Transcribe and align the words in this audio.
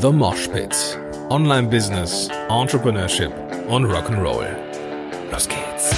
The 0.00 0.10
Mosh 0.10 0.48
Pit. 0.48 0.98
Online 1.28 1.68
Business, 1.68 2.30
Entrepreneurship 2.48 3.32
und 3.68 3.84
Rock'n'Roll. 3.84 4.46
Los 5.30 5.46
geht's. 5.46 5.94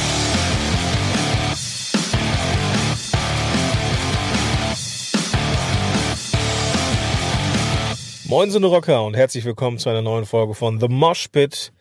Moin, 8.25 8.51
Sonne 8.51 8.67
Rocker 8.67 9.05
und 9.05 9.15
herzlich 9.15 9.45
willkommen 9.45 9.79
zu 9.79 9.89
einer 9.89 10.03
neuen 10.03 10.27
Folge 10.27 10.55
von 10.55 10.81
The 10.81 10.89
Mosh 10.89 11.29
Pit. 11.29 11.73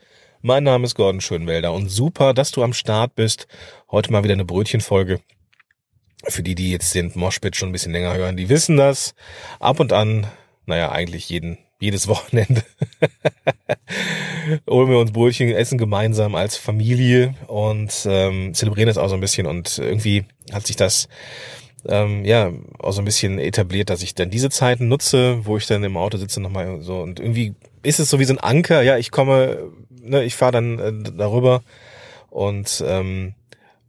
Mein 0.44 0.64
Name 0.64 0.86
ist 0.86 0.94
Gordon 0.94 1.22
Schönwelder 1.22 1.74
und 1.74 1.90
super, 1.90 2.36
dass 2.36 2.52
du 2.52 2.62
am 2.62 2.74
Start 2.74 3.16
bist. 3.16 3.48
Heute 3.90 4.12
mal 4.12 4.24
wieder 4.24 4.34
eine 4.34 4.46
Brötchenfolge. 4.46 5.22
Für 6.26 6.44
die, 6.44 6.54
die 6.54 6.72
jetzt 6.72 6.94
den 6.94 7.12
Moshpit 7.16 7.56
schon 7.56 7.70
ein 7.70 7.72
bisschen 7.72 7.94
länger 7.94 8.14
hören, 8.14 8.38
die 8.38 8.50
wissen 8.50 8.78
das. 8.78 9.16
Ab 9.60 9.80
und 9.80 9.92
an, 9.92 10.28
naja, 10.68 10.92
eigentlich 10.92 11.28
jeden, 11.28 11.58
jedes 11.82 12.08
Wochenende 12.08 12.64
holen 14.70 14.90
wir 14.90 15.00
uns 15.00 15.12
Brötchen, 15.12 15.50
essen 15.50 15.78
gemeinsam 15.78 16.36
als 16.36 16.56
Familie 16.56 17.36
und 17.48 17.92
ähm, 18.06 18.54
zelebrieren 18.54 18.88
das 18.88 18.98
auch 18.98 19.10
so 19.10 19.16
ein 19.16 19.22
bisschen. 19.22 19.48
Und 19.48 19.80
irgendwie 19.80 20.26
hat 20.54 20.68
sich 20.68 20.76
das 20.76 21.10
ähm, 21.88 22.24
ja 22.24 22.52
auch 22.80 22.92
so 22.92 23.02
ein 23.02 23.06
bisschen 23.06 23.40
etabliert, 23.40 23.90
dass 23.90 24.04
ich 24.04 24.16
dann 24.16 24.30
diese 24.30 24.50
Zeiten 24.50 24.88
nutze, 24.88 25.46
wo 25.46 25.58
ich 25.58 25.66
dann 25.66 25.84
im 25.84 25.98
Auto 25.98 26.18
sitze 26.18 26.40
nochmal 26.40 26.82
so 26.82 27.02
und 27.02 27.20
irgendwie 27.20 27.56
ist 27.84 28.00
es 28.00 28.10
so 28.10 28.20
wie 28.20 28.26
so 28.26 28.34
ein 28.34 28.40
Anker. 28.40 28.84
Ja, 28.84 28.98
ich 28.98 29.10
komme, 29.10 29.72
ne, 29.90 30.24
ich 30.24 30.36
fahre 30.36 30.52
dann 30.52 30.80
äh, 30.80 31.12
darüber 31.18 31.64
und 32.30 32.84
ähm, 32.86 33.34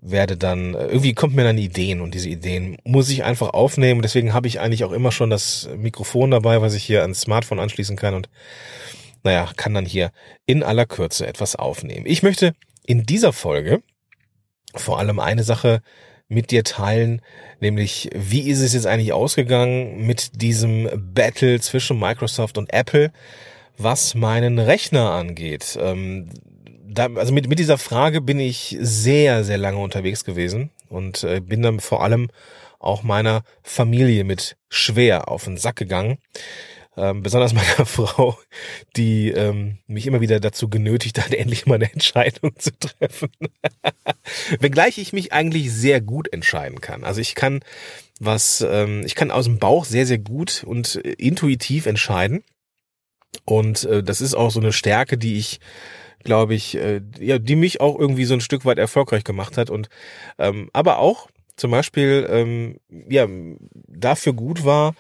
werde 0.03 0.37
dann, 0.37 0.75
äh, 0.75 0.87
irgendwie 0.87 1.15
kommt 1.15 1.35
mir 1.35 1.45
dann 1.45 1.57
Ideen 1.57 2.01
und 2.01 2.15
diese 2.15 2.29
Ideen 2.29 2.77
muss 2.85 3.09
ich 3.09 3.25
einfach 3.25 3.51
aufnehmen. 3.51 4.03
Deswegen 4.03 4.35
habe 4.35 4.49
ich 4.49 4.61
eigentlich 4.61 4.85
auch 4.85 4.93
immer 4.93 5.13
schon 5.13 5.31
das 5.31 5.71
Mikrofon 5.77 6.33
dabei, 6.33 6.61
was 6.61 6.75
ich 6.75 6.85
hier 6.85 7.03
ans 7.03 7.23
Smartphone 7.23 7.61
anschließen 7.61 7.97
kann 7.97 8.15
und 8.15 8.29
naja, 9.23 9.49
kann 9.57 9.73
dann 9.73 9.87
hier 9.87 10.11
in 10.45 10.65
aller 10.65 10.85
Kürze 10.85 11.27
etwas 11.27 11.55
aufnehmen. 11.55 12.07
Ich 12.07 12.25
möchte 12.25 12.55
in 12.85 13.05
dieser 13.05 13.33
Folge 13.33 13.83
vor 14.75 14.99
allem 14.99 15.21
eine 15.21 15.45
Sache 15.45 15.81
mit 16.29 16.51
dir 16.51 16.65
teilen, 16.65 17.23
nämlich 17.61 18.11
wie 18.15 18.51
ist 18.51 18.61
es 18.61 18.73
jetzt 18.73 18.87
eigentlich 18.87 19.13
ausgegangen 19.13 20.05
mit 20.05 20.43
diesem 20.43 20.89
Battle 21.15 21.61
zwischen 21.61 22.01
Microsoft 22.01 22.59
und 22.59 22.73
Apple, 22.73 23.13
was 23.79 24.15
meinen 24.15 24.59
Rechner 24.59 25.13
angeht. 25.13 25.79
Ähm, 25.81 26.29
da, 26.93 27.09
also 27.15 27.33
mit, 27.33 27.49
mit 27.49 27.59
dieser 27.59 27.79
Frage 27.79 28.21
bin 28.21 28.39
ich 28.39 28.77
sehr, 28.81 29.45
sehr 29.45 29.59
lange 29.59 29.79
unterwegs 29.79 30.25
gewesen 30.25 30.71
und 30.89 31.25
äh, 31.25 31.41
bin 31.41 31.63
dann 31.63 31.81
vor 31.81 32.03
allem 32.03 32.29
auch 32.79 33.03
meiner 33.03 33.43
Familie 33.63 34.25
mit 34.25 34.57
schwer 34.69 35.29
auf 35.29 35.45
den 35.45 35.57
Sack 35.57 35.77
gegangen. 35.77 36.19
Ähm, 36.97 37.23
besonders 37.23 37.53
meiner 37.55 37.87
Frau, 37.87 38.39
die 38.97 39.31
ähm, 39.31 39.79
mich 39.87 40.07
immer 40.07 40.21
wieder 40.21 40.41
dazu 40.41 40.69
genötigt 40.69 41.19
hat, 41.19 41.33
endlich 41.33 41.67
mal 41.67 41.77
eine 41.77 41.93
Entscheidung 41.93 42.53
zu 42.59 42.71
treffen. 42.79 43.31
Wenngleich 44.61 44.99
ich 44.99 45.13
mich 45.13 45.33
eigentlich 45.33 45.73
sehr 45.73 46.01
gut 46.01 46.33
entscheiden 46.33 46.81
kann. 46.81 47.05
Also 47.05 47.21
ich 47.21 47.35
kann 47.35 47.61
was, 48.21 48.61
ähm, 48.69 49.03
ich 49.05 49.15
kann 49.15 49.31
aus 49.31 49.47
dem 49.47 49.59
Bauch 49.59 49.85
sehr, 49.85 50.07
sehr 50.07 50.19
gut 50.19 50.65
und 50.65 50.97
äh, 51.05 51.13
intuitiv 51.13 51.87
entscheiden. 51.87 52.45
Und 53.45 53.85
äh, 53.85 54.03
das 54.03 54.21
ist 54.21 54.35
auch 54.35 54.51
so 54.51 54.61
eine 54.61 54.73
Stärke, 54.73 55.17
die 55.17 55.39
ich 55.39 55.61
glaube 56.25 56.55
ich, 56.55 56.77
äh, 56.77 57.01
ja, 57.19 57.39
die 57.39 57.57
mich 57.57 57.81
auch 57.81 57.99
irgendwie 57.99 58.25
so 58.25 58.35
ein 58.35 58.41
Stück 58.41 58.65
weit 58.65 58.79
erfolgreich 58.79 59.25
gemacht 59.25 59.57
hat 59.57 59.71
und 59.71 59.89
ähm, 60.39 60.71
aber 60.73 60.99
auch 60.99 61.29
zum 61.57 61.71
Beispiel 61.71 62.27
ähm, 62.31 62.77
ja 63.09 63.27
dafür 63.89 64.33
gut 64.33 64.65
war, 64.65 64.95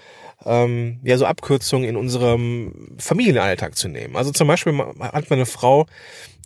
ähm, 0.44 1.00
ja 1.02 1.16
so 1.16 1.26
Abkürzungen 1.26 1.88
in 1.88 1.96
unserem 1.96 2.96
Familienalltag 2.98 3.76
zu 3.76 3.88
nehmen. 3.88 4.16
Also 4.16 4.32
zum 4.32 4.48
Beispiel 4.48 4.76
hat 5.00 5.30
meine 5.30 5.46
Frau 5.46 5.86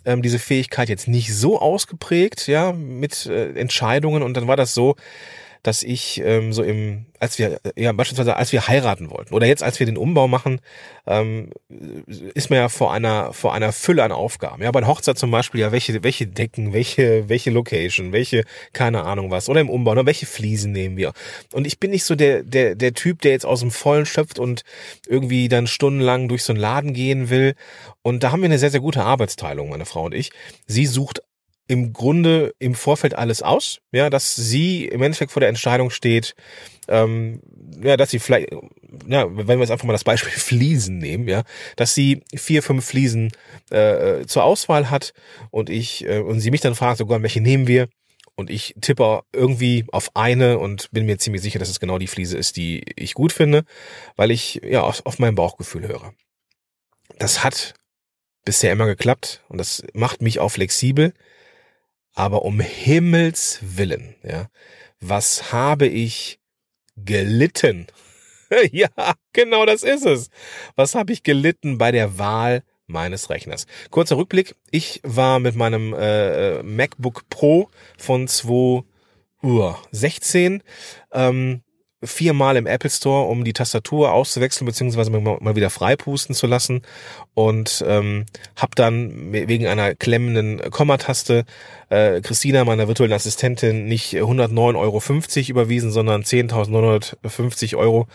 ähm, 0.05 0.21
diese 0.21 0.39
Fähigkeit 0.39 0.89
jetzt 0.89 1.07
nicht 1.07 1.35
so 1.35 1.59
ausgeprägt, 1.59 2.47
ja, 2.47 2.71
mit 2.71 3.25
äh, 3.25 3.51
Entscheidungen 3.53 4.23
und 4.23 4.35
dann 4.35 4.47
war 4.47 4.55
das 4.55 4.73
so, 4.73 4.95
dass 5.63 5.83
ich 5.83 6.21
ähm, 6.23 6.53
so 6.53 6.63
im, 6.63 7.05
als 7.19 7.39
wir, 7.39 7.59
ja 7.75 7.91
beispielsweise 7.91 8.35
als 8.35 8.51
wir 8.51 8.67
heiraten 8.67 9.09
wollten 9.09 9.33
oder 9.33 9.47
jetzt 9.47 9.63
als 9.63 9.79
wir 9.79 9.85
den 9.85 9.97
Umbau 9.97 10.27
machen, 10.27 10.59
ähm, 11.05 11.51
ist 12.33 12.49
man 12.49 12.59
ja 12.59 12.69
vor 12.69 12.93
einer 12.93 13.33
vor 13.33 13.53
einer 13.53 13.71
Fülle 13.71 14.03
an 14.03 14.11
Aufgaben. 14.11 14.63
Ja, 14.63 14.71
bei 14.71 14.81
der 14.81 14.89
Hochzeit 14.89 15.17
zum 15.17 15.31
Beispiel 15.31 15.61
ja 15.61 15.71
welche 15.71 16.03
welche 16.03 16.27
Decken, 16.27 16.73
welche 16.73 17.29
welche 17.29 17.49
Location, 17.49 18.11
welche 18.11 18.43
keine 18.73 19.03
Ahnung 19.03 19.31
was 19.31 19.49
oder 19.49 19.61
im 19.61 19.69
Umbau, 19.69 19.95
ne, 19.95 20.05
welche 20.05 20.25
Fliesen 20.25 20.71
nehmen 20.71 20.97
wir. 20.97 21.13
Und 21.53 21.65
ich 21.67 21.79
bin 21.79 21.91
nicht 21.91 22.05
so 22.05 22.15
der 22.15 22.43
der 22.43 22.75
der 22.75 22.93
Typ, 22.93 23.21
der 23.21 23.31
jetzt 23.31 23.45
aus 23.45 23.61
dem 23.61 23.71
Vollen 23.71 24.05
schöpft 24.05 24.39
und 24.39 24.63
irgendwie 25.07 25.47
dann 25.47 25.67
stundenlang 25.67 26.27
durch 26.27 26.43
so 26.43 26.53
einen 26.53 26.61
Laden 26.61 26.93
gehen 26.93 27.29
will. 27.29 27.55
Und 28.01 28.23
da 28.23 28.31
haben 28.31 28.41
wir 28.41 28.45
eine 28.45 28.59
sehr 28.59 28.71
sehr 28.71 28.81
gute 28.81 29.03
Arbeitsteilung, 29.03 29.69
meine 29.69 29.85
Frau 29.85 30.05
und 30.05 30.13
ich. 30.13 30.31
Sie 30.65 30.85
sucht 30.85 31.21
im 31.67 31.93
Grunde 31.93 32.53
im 32.59 32.75
Vorfeld 32.75 33.13
alles 33.15 33.41
aus, 33.41 33.79
ja, 33.91 34.09
dass 34.09 34.35
sie 34.35 34.85
im 34.85 35.01
Endeffekt 35.01 35.31
vor 35.31 35.39
der 35.41 35.49
Entscheidung 35.49 35.89
steht, 35.89 36.33
ähm, 36.87 37.41
ja, 37.81 37.97
dass 37.97 38.09
sie 38.09 38.19
vielleicht, 38.19 38.51
ja, 39.07 39.27
wenn 39.29 39.47
wir 39.47 39.59
jetzt 39.59 39.71
einfach 39.71 39.85
mal 39.85 39.93
das 39.93 40.03
Beispiel 40.03 40.31
Fliesen 40.37 40.97
nehmen, 40.97 41.27
ja, 41.27 41.43
dass 41.75 41.93
sie 41.93 42.23
vier, 42.35 42.63
fünf 42.63 42.85
Fliesen 42.85 43.31
äh, 43.69 44.25
zur 44.25 44.43
Auswahl 44.43 44.89
hat 44.89 45.13
und 45.51 45.69
ich 45.69 46.05
äh, 46.05 46.19
und 46.19 46.39
sie 46.39 46.51
mich 46.51 46.61
dann 46.61 46.75
fragt, 46.75 46.99
sogar 46.99 47.21
welche 47.21 47.41
nehmen 47.41 47.67
wir 47.67 47.89
und 48.35 48.49
ich 48.49 48.75
tippe 48.79 49.23
irgendwie 49.33 49.85
auf 49.91 50.15
eine 50.15 50.59
und 50.59 50.89
bin 50.91 51.05
mir 51.05 51.17
ziemlich 51.17 51.41
sicher, 51.41 51.59
dass 51.59 51.69
es 51.69 51.79
genau 51.79 51.97
die 51.97 52.07
Fliese 52.07 52.37
ist, 52.37 52.55
die 52.55 52.83
ich 52.95 53.13
gut 53.13 53.33
finde, 53.33 53.65
weil 54.15 54.31
ich 54.31 54.61
ja 54.63 54.81
auf, 54.81 55.05
auf 55.05 55.19
mein 55.19 55.35
Bauchgefühl 55.35 55.87
höre. 55.87 56.13
Das 57.17 57.43
hat 57.43 57.73
bisher 58.45 58.71
immer 58.71 58.85
geklappt 58.85 59.43
und 59.49 59.57
das 59.57 59.83
macht 59.93 60.21
mich 60.21 60.39
auch 60.39 60.49
flexibel. 60.49 61.13
Aber 62.17 62.43
um 62.45 62.59
Himmels 62.59 63.59
willen, 63.61 64.15
ja, 64.23 64.49
was 64.99 65.53
habe 65.53 65.85
ich 65.85 66.39
gelitten? 66.95 67.85
ja, 68.71 68.89
genau 69.33 69.67
das 69.67 69.83
ist 69.83 70.03
es. 70.03 70.31
Was 70.75 70.95
habe 70.95 71.13
ich 71.13 71.21
gelitten 71.21 71.77
bei 71.77 71.91
der 71.91 72.17
Wahl 72.17 72.63
meines 72.87 73.29
Rechners? 73.29 73.67
Kurzer 73.91 74.17
Rückblick. 74.17 74.55
Ich 74.71 74.99
war 75.03 75.39
mit 75.39 75.55
meinem 75.55 75.93
äh, 75.93 76.63
MacBook 76.63 77.29
Pro 77.29 77.69
von 77.99 78.27
2016 78.27 80.63
ähm, 81.11 81.61
viermal 82.03 82.57
im 82.57 82.67
Apple 82.67 82.89
Store, 82.89 83.27
um 83.27 83.43
die 83.43 83.53
Tastatur 83.53 84.11
auszuwechseln 84.11 84.67
beziehungsweise 84.67 85.09
mal 85.09 85.55
wieder 85.55 85.71
freipusten 85.71 86.35
zu 86.35 86.45
lassen 86.45 86.83
und 87.33 87.83
ähm, 87.87 88.25
habe 88.55 88.75
dann 88.75 89.31
wegen 89.31 89.65
einer 89.65 89.95
klemmenden 89.95 90.69
Kommataste 90.69 91.45
äh, 91.89 92.21
Christina, 92.21 92.65
meiner 92.65 92.87
virtuellen 92.87 93.13
Assistentin, 93.13 93.85
nicht 93.85 94.13
109,50 94.13 94.75
Euro 94.77 95.49
überwiesen, 95.49 95.91
sondern 95.91 96.21
10.950 96.21 97.75
Euro, 97.75 98.07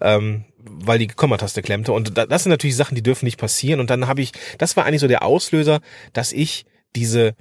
ähm, 0.00 0.44
weil 0.58 0.98
die 1.00 1.08
Kommataste 1.08 1.62
klemmte. 1.62 1.92
Und 1.92 2.16
das 2.16 2.44
sind 2.44 2.50
natürlich 2.50 2.76
Sachen, 2.76 2.94
die 2.94 3.02
dürfen 3.02 3.24
nicht 3.24 3.38
passieren. 3.38 3.80
Und 3.80 3.90
dann 3.90 4.06
habe 4.06 4.22
ich, 4.22 4.32
das 4.58 4.76
war 4.76 4.84
eigentlich 4.84 5.00
so 5.00 5.08
der 5.08 5.24
Auslöser, 5.24 5.80
dass 6.12 6.32
ich 6.32 6.66
diese 6.94 7.34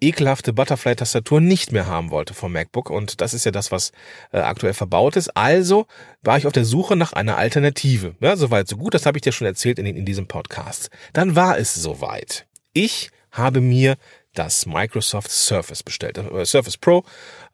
ekelhafte 0.00 0.52
Butterfly-Tastatur 0.52 1.40
nicht 1.40 1.72
mehr 1.72 1.86
haben 1.86 2.10
wollte 2.10 2.34
vom 2.34 2.52
MacBook. 2.52 2.90
Und 2.90 3.20
das 3.20 3.34
ist 3.34 3.44
ja 3.44 3.50
das, 3.50 3.72
was 3.72 3.92
äh, 4.32 4.38
aktuell 4.38 4.74
verbaut 4.74 5.16
ist. 5.16 5.36
Also 5.36 5.86
war 6.22 6.38
ich 6.38 6.46
auf 6.46 6.52
der 6.52 6.64
Suche 6.64 6.96
nach 6.96 7.12
einer 7.12 7.36
Alternative. 7.36 8.14
Ja, 8.20 8.36
soweit, 8.36 8.68
so 8.68 8.76
gut. 8.76 8.94
Das 8.94 9.06
habe 9.06 9.18
ich 9.18 9.22
dir 9.22 9.32
schon 9.32 9.46
erzählt 9.46 9.78
in, 9.78 9.86
in 9.86 10.04
diesem 10.04 10.26
Podcast. 10.26 10.90
Dann 11.12 11.36
war 11.36 11.58
es 11.58 11.74
soweit. 11.74 12.46
Ich 12.72 13.10
habe 13.30 13.60
mir 13.60 13.96
das 14.34 14.66
Microsoft 14.66 15.30
Surface 15.30 15.82
bestellt, 15.82 16.18
äh, 16.18 16.44
Surface 16.44 16.76
Pro, 16.76 17.04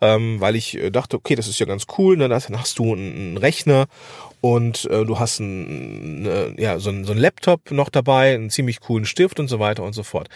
ähm, 0.00 0.40
weil 0.40 0.54
ich 0.54 0.76
äh, 0.76 0.90
dachte, 0.90 1.16
okay, 1.16 1.34
das 1.34 1.48
ist 1.48 1.58
ja 1.58 1.66
ganz 1.66 1.86
cool, 1.96 2.16
ne? 2.16 2.28
dann 2.28 2.42
hast 2.58 2.78
du 2.78 2.92
einen 2.92 3.38
Rechner 3.38 3.86
und 4.42 4.84
äh, 4.90 5.04
du 5.04 5.18
hast 5.18 5.40
ein, 5.40 6.26
äh, 6.26 6.60
ja, 6.60 6.78
so, 6.78 6.90
ein, 6.90 7.04
so 7.04 7.14
Laptop 7.14 7.70
noch 7.70 7.88
dabei, 7.88 8.34
einen 8.34 8.50
ziemlich 8.50 8.80
coolen 8.80 9.06
Stift 9.06 9.40
und 9.40 9.48
so 9.48 9.58
weiter 9.60 9.82
und 9.82 9.94
so 9.94 10.02
fort. 10.02 10.28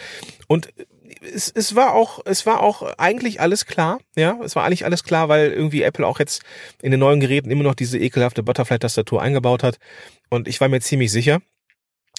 Und 0.47 0.71
es, 1.21 1.51
es 1.51 1.75
war 1.75 1.95
auch, 1.95 2.21
es 2.25 2.47
war 2.47 2.61
auch 2.61 2.83
eigentlich 2.99 3.41
alles 3.41 3.67
klar, 3.67 3.99
ja, 4.17 4.39
es 4.43 4.57
war 4.57 4.65
eigentlich 4.65 4.85
alles 4.85 5.05
klar, 5.05 5.29
weil 5.29 5.51
irgendwie 5.51 5.83
Apple 5.83 6.07
auch 6.07 6.19
jetzt 6.19 6.43
in 6.83 6.91
den 6.91 7.01
neuen 7.01 7.21
Geräten 7.21 7.51
immer 7.51 7.65
noch 7.65 7.75
diese 7.75 7.99
ekelhafte 7.99 8.43
Butterfly-Tastatur 8.43 9.21
eingebaut 9.21 9.63
hat. 9.63 9.79
Und 10.31 10.49
ich 10.49 10.61
war 10.61 10.69
mir 10.69 10.81
ziemlich 10.81 11.11
sicher, 11.13 11.41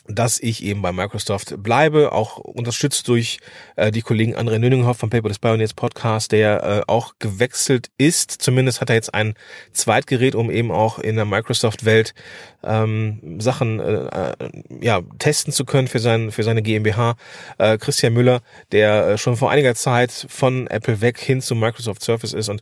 dass 0.10 0.40
ich 0.40 0.64
eben 0.64 0.82
bei 0.82 0.92
Microsoft 0.92 1.62
bleibe, 1.62 2.12
auch 2.12 2.38
unterstützt 2.38 3.08
durch 3.08 3.40
äh, 3.76 3.92
die 3.92 4.02
Kollegen 4.02 4.36
André 4.36 4.58
Nüninghoff 4.58 4.98
vom 4.98 5.10
Paper 5.10 5.30
des 5.30 5.40
Pioneers 5.40 5.74
Podcast, 5.74 6.32
der 6.32 6.64
äh, 6.64 6.92
auch 6.92 7.14
gewechselt 7.20 7.92
ist. 7.98 8.32
Zumindest 8.32 8.82
hat 8.82 8.90
er 8.90 8.96
jetzt 8.96 9.14
ein 9.14 9.36
Zweitgerät, 9.72 10.34
um 10.34 10.50
eben 10.50 10.72
auch 10.72 10.98
in 10.98 11.16
der 11.16 11.26
Microsoft-Welt 11.26 12.16
ähm, 12.64 13.40
Sachen 13.40 13.80
äh, 13.80 14.32
äh, 14.32 14.36
ja 14.82 15.02
testen 15.20 15.54
zu 15.54 15.64
können 15.64 15.88
für 15.88 16.00
sein 16.00 16.32
für 16.32 16.44
seine 16.44 16.64
GmbH. 16.64 17.16
Äh, 17.60 17.78
Christian 17.78 18.14
Müller, 18.14 18.42
der 18.72 19.08
äh, 19.08 19.18
schon 19.18 19.38
vor 19.38 19.52
einiger 19.52 19.76
Zeit 19.76 20.26
von 20.28 20.68
Apple 20.68 21.02
weg 21.02 21.20
hin 21.20 21.42
zu 21.42 21.56
Microsoft 21.56 22.04
Surface 22.04 22.34
ist 22.34 22.50
und 22.50 22.62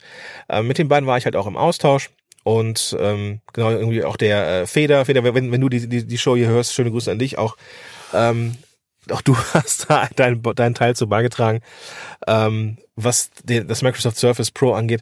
äh, 0.50 0.62
mit 0.62 0.78
den 0.78 0.90
beiden 0.90 1.08
war 1.08 1.18
ich 1.18 1.26
halt 1.26 1.36
auch 1.36 1.48
im 1.48 1.58
Austausch 1.58 2.10
und 2.48 2.96
ähm, 2.98 3.42
genau 3.52 3.72
irgendwie 3.72 4.06
auch 4.06 4.16
der 4.16 4.62
äh, 4.62 4.68
Feder, 4.68 5.04
Feder, 5.04 5.22
wenn, 5.36 5.52
wenn 5.52 5.60
du 5.60 5.68
die, 5.68 5.90
die, 5.90 6.08
die 6.08 6.18
Show 6.18 6.38
hier 6.38 6.48
hörst, 6.48 6.74
schöne 6.74 6.92
Grüße 6.92 7.12
an 7.12 7.20
dich 7.20 7.38
auch. 7.38 7.58
Ähm, 8.14 8.56
auch 9.12 9.22
du 9.22 9.36
hast 9.54 9.90
da 9.90 10.08
deinen 10.16 10.42
dein 10.56 10.74
Teil 10.74 10.96
zu 10.96 11.10
beigetragen, 11.10 11.60
ähm, 12.26 12.78
was 12.96 13.32
den, 13.44 13.68
das 13.68 13.82
Microsoft 13.82 14.16
Surface 14.16 14.52
Pro 14.52 14.72
angeht. 14.72 15.02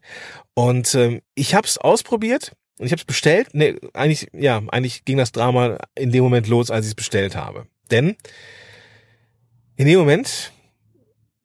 Und 0.55 0.95
ähm, 0.95 1.21
ich 1.35 1.53
habe 1.53 1.67
es 1.67 1.77
ausprobiert 1.77 2.53
und 2.79 2.87
ich 2.87 2.91
habe 2.91 3.01
es 3.01 3.05
bestellt. 3.05 3.49
Nee, 3.53 3.75
eigentlich, 3.93 4.27
ja, 4.33 4.63
eigentlich 4.69 5.05
ging 5.05 5.17
das 5.17 5.31
Drama 5.31 5.77
in 5.93 6.11
dem 6.11 6.23
Moment 6.23 6.47
los, 6.47 6.71
als 6.71 6.87
ich 6.87 6.93
es 6.93 6.95
bestellt 6.95 7.35
habe. 7.35 7.67
Denn 7.91 8.15
in 9.75 9.85
dem 9.85 9.99
Moment 9.99 10.51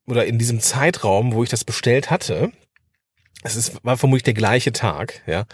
oder 0.06 0.24
in 0.24 0.38
diesem 0.38 0.60
Zeitraum, 0.60 1.34
wo 1.34 1.42
ich 1.42 1.50
das 1.50 1.64
bestellt 1.66 2.10
hatte, 2.10 2.52
es 3.42 3.56
ist, 3.56 3.84
war 3.84 3.96
vermutlich 3.96 4.22
der 4.22 4.34
gleiche 4.34 4.72
Tag, 4.72 5.22
ja, 5.26 5.44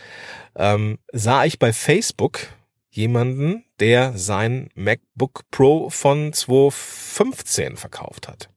ähm, 0.57 0.99
sah 1.13 1.45
ich 1.45 1.59
bei 1.59 1.73
Facebook 1.73 2.49
jemanden, 2.91 3.65
der 3.79 4.17
sein 4.17 4.71
MacBook 4.75 5.43
Pro 5.51 5.91
von 5.91 6.33
2015 6.33 7.77
verkauft 7.77 8.27
hat. 8.27 8.49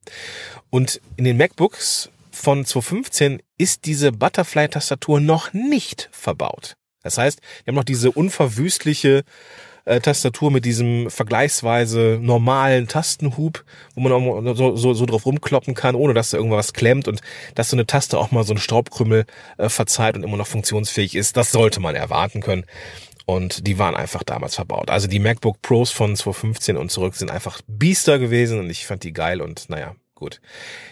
Und 0.70 1.00
in 1.16 1.24
den 1.24 1.36
MacBooks 1.36 2.10
von 2.30 2.64
2015 2.64 3.42
ist 3.58 3.84
diese 3.84 4.12
Butterfly-Tastatur 4.12 5.20
noch 5.20 5.52
nicht 5.52 6.08
verbaut. 6.10 6.76
Das 7.02 7.18
heißt, 7.18 7.40
wir 7.64 7.72
haben 7.72 7.76
noch 7.76 7.84
diese 7.84 8.10
unverwüstliche 8.10 9.24
äh, 9.84 10.00
Tastatur 10.00 10.50
mit 10.50 10.64
diesem 10.64 11.10
vergleichsweise 11.10 12.18
normalen 12.20 12.88
Tastenhub, 12.88 13.64
wo 13.94 14.00
man 14.00 14.12
auch 14.12 14.54
so, 14.54 14.76
so, 14.76 14.94
so 14.94 15.06
drauf 15.06 15.26
rumkloppen 15.26 15.74
kann, 15.74 15.94
ohne 15.94 16.14
dass 16.14 16.30
da 16.30 16.38
irgendwas 16.38 16.72
klemmt 16.72 17.08
und 17.08 17.20
dass 17.54 17.70
so 17.70 17.76
eine 17.76 17.86
Taste 17.86 18.18
auch 18.18 18.30
mal 18.30 18.44
so 18.44 18.52
einen 18.52 18.60
Staubkrümmel 18.60 19.26
äh, 19.58 19.68
verzeiht 19.68 20.16
und 20.16 20.22
immer 20.22 20.36
noch 20.36 20.46
funktionsfähig 20.46 21.14
ist. 21.14 21.36
Das 21.36 21.52
sollte 21.52 21.80
man 21.80 21.94
erwarten 21.94 22.40
können. 22.40 22.64
Und 23.26 23.66
die 23.68 23.78
waren 23.78 23.94
einfach 23.94 24.24
damals 24.24 24.56
verbaut. 24.56 24.90
Also 24.90 25.06
die 25.06 25.20
MacBook 25.20 25.62
Pros 25.62 25.90
von 25.90 26.16
2015 26.16 26.76
und 26.76 26.90
zurück 26.90 27.14
sind 27.14 27.30
einfach 27.30 27.60
Biester 27.68 28.18
gewesen 28.18 28.58
und 28.58 28.68
ich 28.70 28.86
fand 28.86 29.04
die 29.04 29.12
geil 29.12 29.40
und 29.40 29.70
naja, 29.70 29.94
gut. 30.16 30.40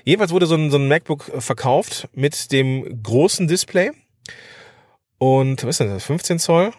Jedenfalls 0.04 0.30
wurde 0.30 0.46
so 0.46 0.54
ein, 0.54 0.70
so 0.70 0.78
ein 0.78 0.88
MacBook 0.88 1.28
äh, 1.28 1.40
verkauft 1.40 2.08
mit 2.14 2.52
dem 2.52 3.02
großen 3.02 3.48
Display. 3.48 3.90
Und 5.18 5.64
was 5.64 5.70
ist 5.70 5.80
denn 5.80 5.88
das? 5.88 6.04
15 6.04 6.38
Zoll? 6.38 6.72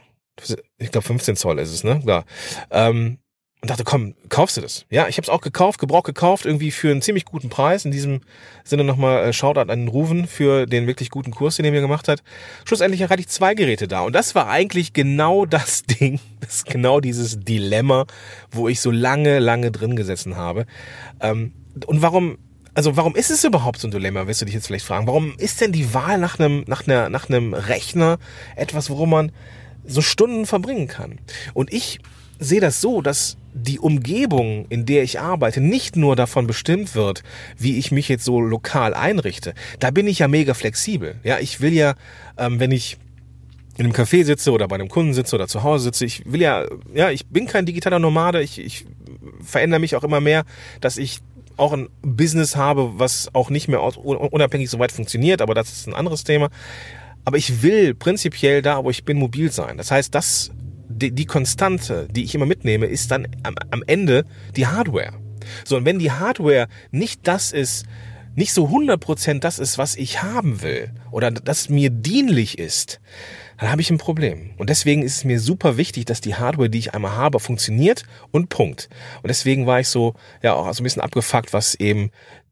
Ich 0.77 0.91
glaube 0.91 1.07
15 1.07 1.35
Zoll 1.35 1.59
ist 1.59 1.71
es, 1.71 1.83
ne? 1.83 2.01
Ja. 2.05 2.23
Ähm, 2.71 3.19
und 3.61 3.69
dachte, 3.69 3.83
komm, 3.83 4.15
kaufst 4.29 4.55
du 4.55 4.61
das? 4.61 4.85
Ja, 4.89 5.09
ich 5.09 5.17
habe 5.17 5.23
es 5.23 5.29
auch 5.29 5.41
gekauft, 5.41 5.81
gebraucht 5.81 6.05
gekauft, 6.05 6.45
irgendwie 6.45 6.71
für 6.71 6.91
einen 6.91 7.01
ziemlich 7.01 7.25
guten 7.25 7.49
Preis. 7.49 7.83
In 7.83 7.91
diesem 7.91 8.21
Sinne 8.63 8.85
nochmal 8.85 9.25
äh, 9.25 9.33
Shoutout 9.33 9.69
an 9.69 9.79
den 9.79 9.87
Ruven 9.89 10.27
für 10.27 10.65
den 10.65 10.87
wirklich 10.87 11.09
guten 11.09 11.31
Kurs, 11.31 11.57
den 11.57 11.65
er 11.65 11.71
mir 11.71 11.81
gemacht 11.81 12.07
hat. 12.07 12.23
Schlussendlich 12.63 13.03
hatte 13.03 13.19
ich 13.19 13.27
zwei 13.27 13.55
Geräte 13.55 13.89
da. 13.89 14.01
Und 14.01 14.13
das 14.13 14.33
war 14.33 14.47
eigentlich 14.47 14.93
genau 14.93 15.45
das 15.45 15.83
Ding, 15.83 16.21
das 16.39 16.55
ist 16.55 16.65
genau 16.67 17.01
dieses 17.01 17.41
Dilemma, 17.41 18.05
wo 18.49 18.69
ich 18.69 18.79
so 18.79 18.91
lange, 18.91 19.39
lange 19.39 19.71
drin 19.71 19.97
gesessen 19.97 20.37
habe. 20.37 20.65
Ähm, 21.19 21.51
und 21.85 22.01
warum 22.01 22.37
also 22.75 22.95
warum 22.95 23.15
ist 23.15 23.29
es 23.29 23.43
überhaupt 23.43 23.79
so 23.79 23.89
ein 23.89 23.91
Dilemma, 23.91 24.25
wirst 24.27 24.39
du 24.39 24.45
dich 24.45 24.53
jetzt 24.53 24.67
vielleicht 24.67 24.85
fragen. 24.85 25.05
Warum 25.05 25.33
ist 25.37 25.59
denn 25.59 25.73
die 25.73 25.93
Wahl 25.93 26.17
nach 26.17 26.39
einem, 26.39 26.63
nach 26.67 26.87
einer, 26.87 27.09
nach 27.09 27.27
einem 27.27 27.53
Rechner 27.53 28.19
etwas, 28.55 28.89
worum 28.89 29.09
man 29.09 29.31
so 29.89 30.01
Stunden 30.01 30.45
verbringen 30.45 30.87
kann. 30.87 31.19
Und 31.53 31.73
ich 31.73 31.99
sehe 32.39 32.61
das 32.61 32.79
so, 32.79 33.01
dass 33.01 33.37
die 33.53 33.79
Umgebung, 33.79 34.65
in 34.69 34.85
der 34.85 35.03
ich 35.03 35.19
arbeite, 35.19 35.59
nicht 35.59 35.95
nur 35.95 36.15
davon 36.15 36.47
bestimmt 36.47 36.95
wird, 36.95 37.23
wie 37.57 37.77
ich 37.77 37.91
mich 37.91 38.07
jetzt 38.07 38.23
so 38.23 38.39
lokal 38.39 38.93
einrichte. 38.93 39.53
Da 39.79 39.91
bin 39.91 40.07
ich 40.07 40.19
ja 40.19 40.27
mega 40.27 40.53
flexibel. 40.53 41.15
Ja, 41.23 41.39
ich 41.39 41.59
will 41.59 41.73
ja, 41.73 41.95
ähm, 42.37 42.59
wenn 42.59 42.71
ich 42.71 42.97
in 43.77 43.85
einem 43.85 43.93
Café 43.93 44.23
sitze 44.23 44.51
oder 44.51 44.67
bei 44.67 44.75
einem 44.75 44.89
Kunden 44.89 45.13
sitze 45.13 45.35
oder 45.35 45.47
zu 45.47 45.63
Hause 45.63 45.85
sitze, 45.85 46.05
ich 46.05 46.23
will 46.25 46.41
ja, 46.41 46.65
ja, 46.93 47.11
ich 47.11 47.25
bin 47.27 47.47
kein 47.47 47.65
digitaler 47.65 47.99
Nomade, 47.99 48.41
ich, 48.41 48.59
ich 48.59 48.85
verändere 49.43 49.79
mich 49.79 49.95
auch 49.95 50.03
immer 50.03 50.21
mehr, 50.21 50.43
dass 50.81 50.97
ich 50.97 51.19
auch 51.57 51.73
ein 51.73 51.89
Business 52.01 52.55
habe, 52.55 52.93
was 52.95 53.29
auch 53.33 53.49
nicht 53.49 53.67
mehr 53.67 53.81
unabhängig 53.81 54.69
so 54.69 54.79
weit 54.79 54.91
funktioniert, 54.91 55.41
aber 55.41 55.53
das 55.53 55.71
ist 55.71 55.87
ein 55.87 55.93
anderes 55.93 56.23
Thema. 56.23 56.49
Aber 57.29 57.37
ich 57.37 57.61
will 57.61 57.93
prinzipiell 57.93 58.63
da, 58.63 58.83
wo 58.83 58.89
ich 58.89 59.05
bin, 59.05 59.19
mobil 59.19 59.51
sein. 59.51 59.77
Das 59.77 59.91
heißt, 59.91 60.15
das, 60.15 60.49
die, 60.87 61.11
die 61.11 61.27
Konstante, 61.27 62.07
die 62.09 62.23
ich 62.23 62.33
immer 62.33 62.47
mitnehme, 62.47 62.87
ist 62.87 63.11
dann 63.11 63.27
am, 63.43 63.53
am 63.69 63.83
Ende 63.85 64.25
die 64.55 64.65
Hardware. 64.65 65.13
So, 65.63 65.77
und 65.77 65.85
wenn 65.85 65.99
die 65.99 66.09
Hardware 66.11 66.67
nicht 66.89 67.27
das 67.27 67.51
ist, 67.51 67.85
nicht 68.33 68.51
so 68.51 68.65
100% 68.69 69.41
das 69.41 69.59
ist, 69.59 69.77
was 69.77 69.95
ich 69.95 70.23
haben 70.23 70.63
will 70.63 70.91
oder 71.11 71.29
das 71.29 71.69
mir 71.69 71.91
dienlich 71.91 72.57
ist, 72.57 72.99
dann 73.59 73.69
habe 73.69 73.81
ich 73.81 73.91
ein 73.91 73.99
Problem. 73.99 74.49
Und 74.57 74.71
deswegen 74.71 75.03
ist 75.03 75.17
es 75.17 75.23
mir 75.23 75.39
super 75.39 75.77
wichtig, 75.77 76.05
dass 76.05 76.21
die 76.21 76.33
Hardware, 76.33 76.69
die 76.69 76.79
ich 76.79 76.95
einmal 76.95 77.15
habe, 77.15 77.39
funktioniert 77.39 78.05
und 78.31 78.49
Punkt. 78.49 78.89
Und 79.21 79.27
deswegen 79.27 79.67
war 79.67 79.81
ich 79.81 79.89
so, 79.89 80.15
ja, 80.41 80.53
auch 80.53 80.73
so 80.73 80.81
ein 80.81 80.83
bisschen 80.83 81.03
abgefuckt, 81.03 81.53
was 81.53 81.75
eben 81.75 82.09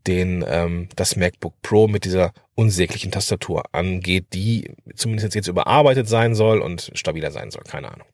den 0.07 0.44
ähm, 0.48 0.89
das 0.95 1.15
MacBook 1.15 1.62
Pro 1.62 1.88
mit 1.88 2.06
dieser 2.06 2.33
unsäglichen 2.56 3.12
Tastatur 3.12 3.63
angeht, 3.74 4.27
die 4.33 4.71
zumindest 4.95 5.36
jetzt 5.36 5.48
überarbeitet 5.48 6.07
sein 6.07 6.33
soll 6.33 6.62
und 6.62 6.92
stabiler 6.94 7.31
sein 7.31 7.51
soll. 7.51 7.63
Keine 7.63 7.92
Ahnung. 7.92 8.07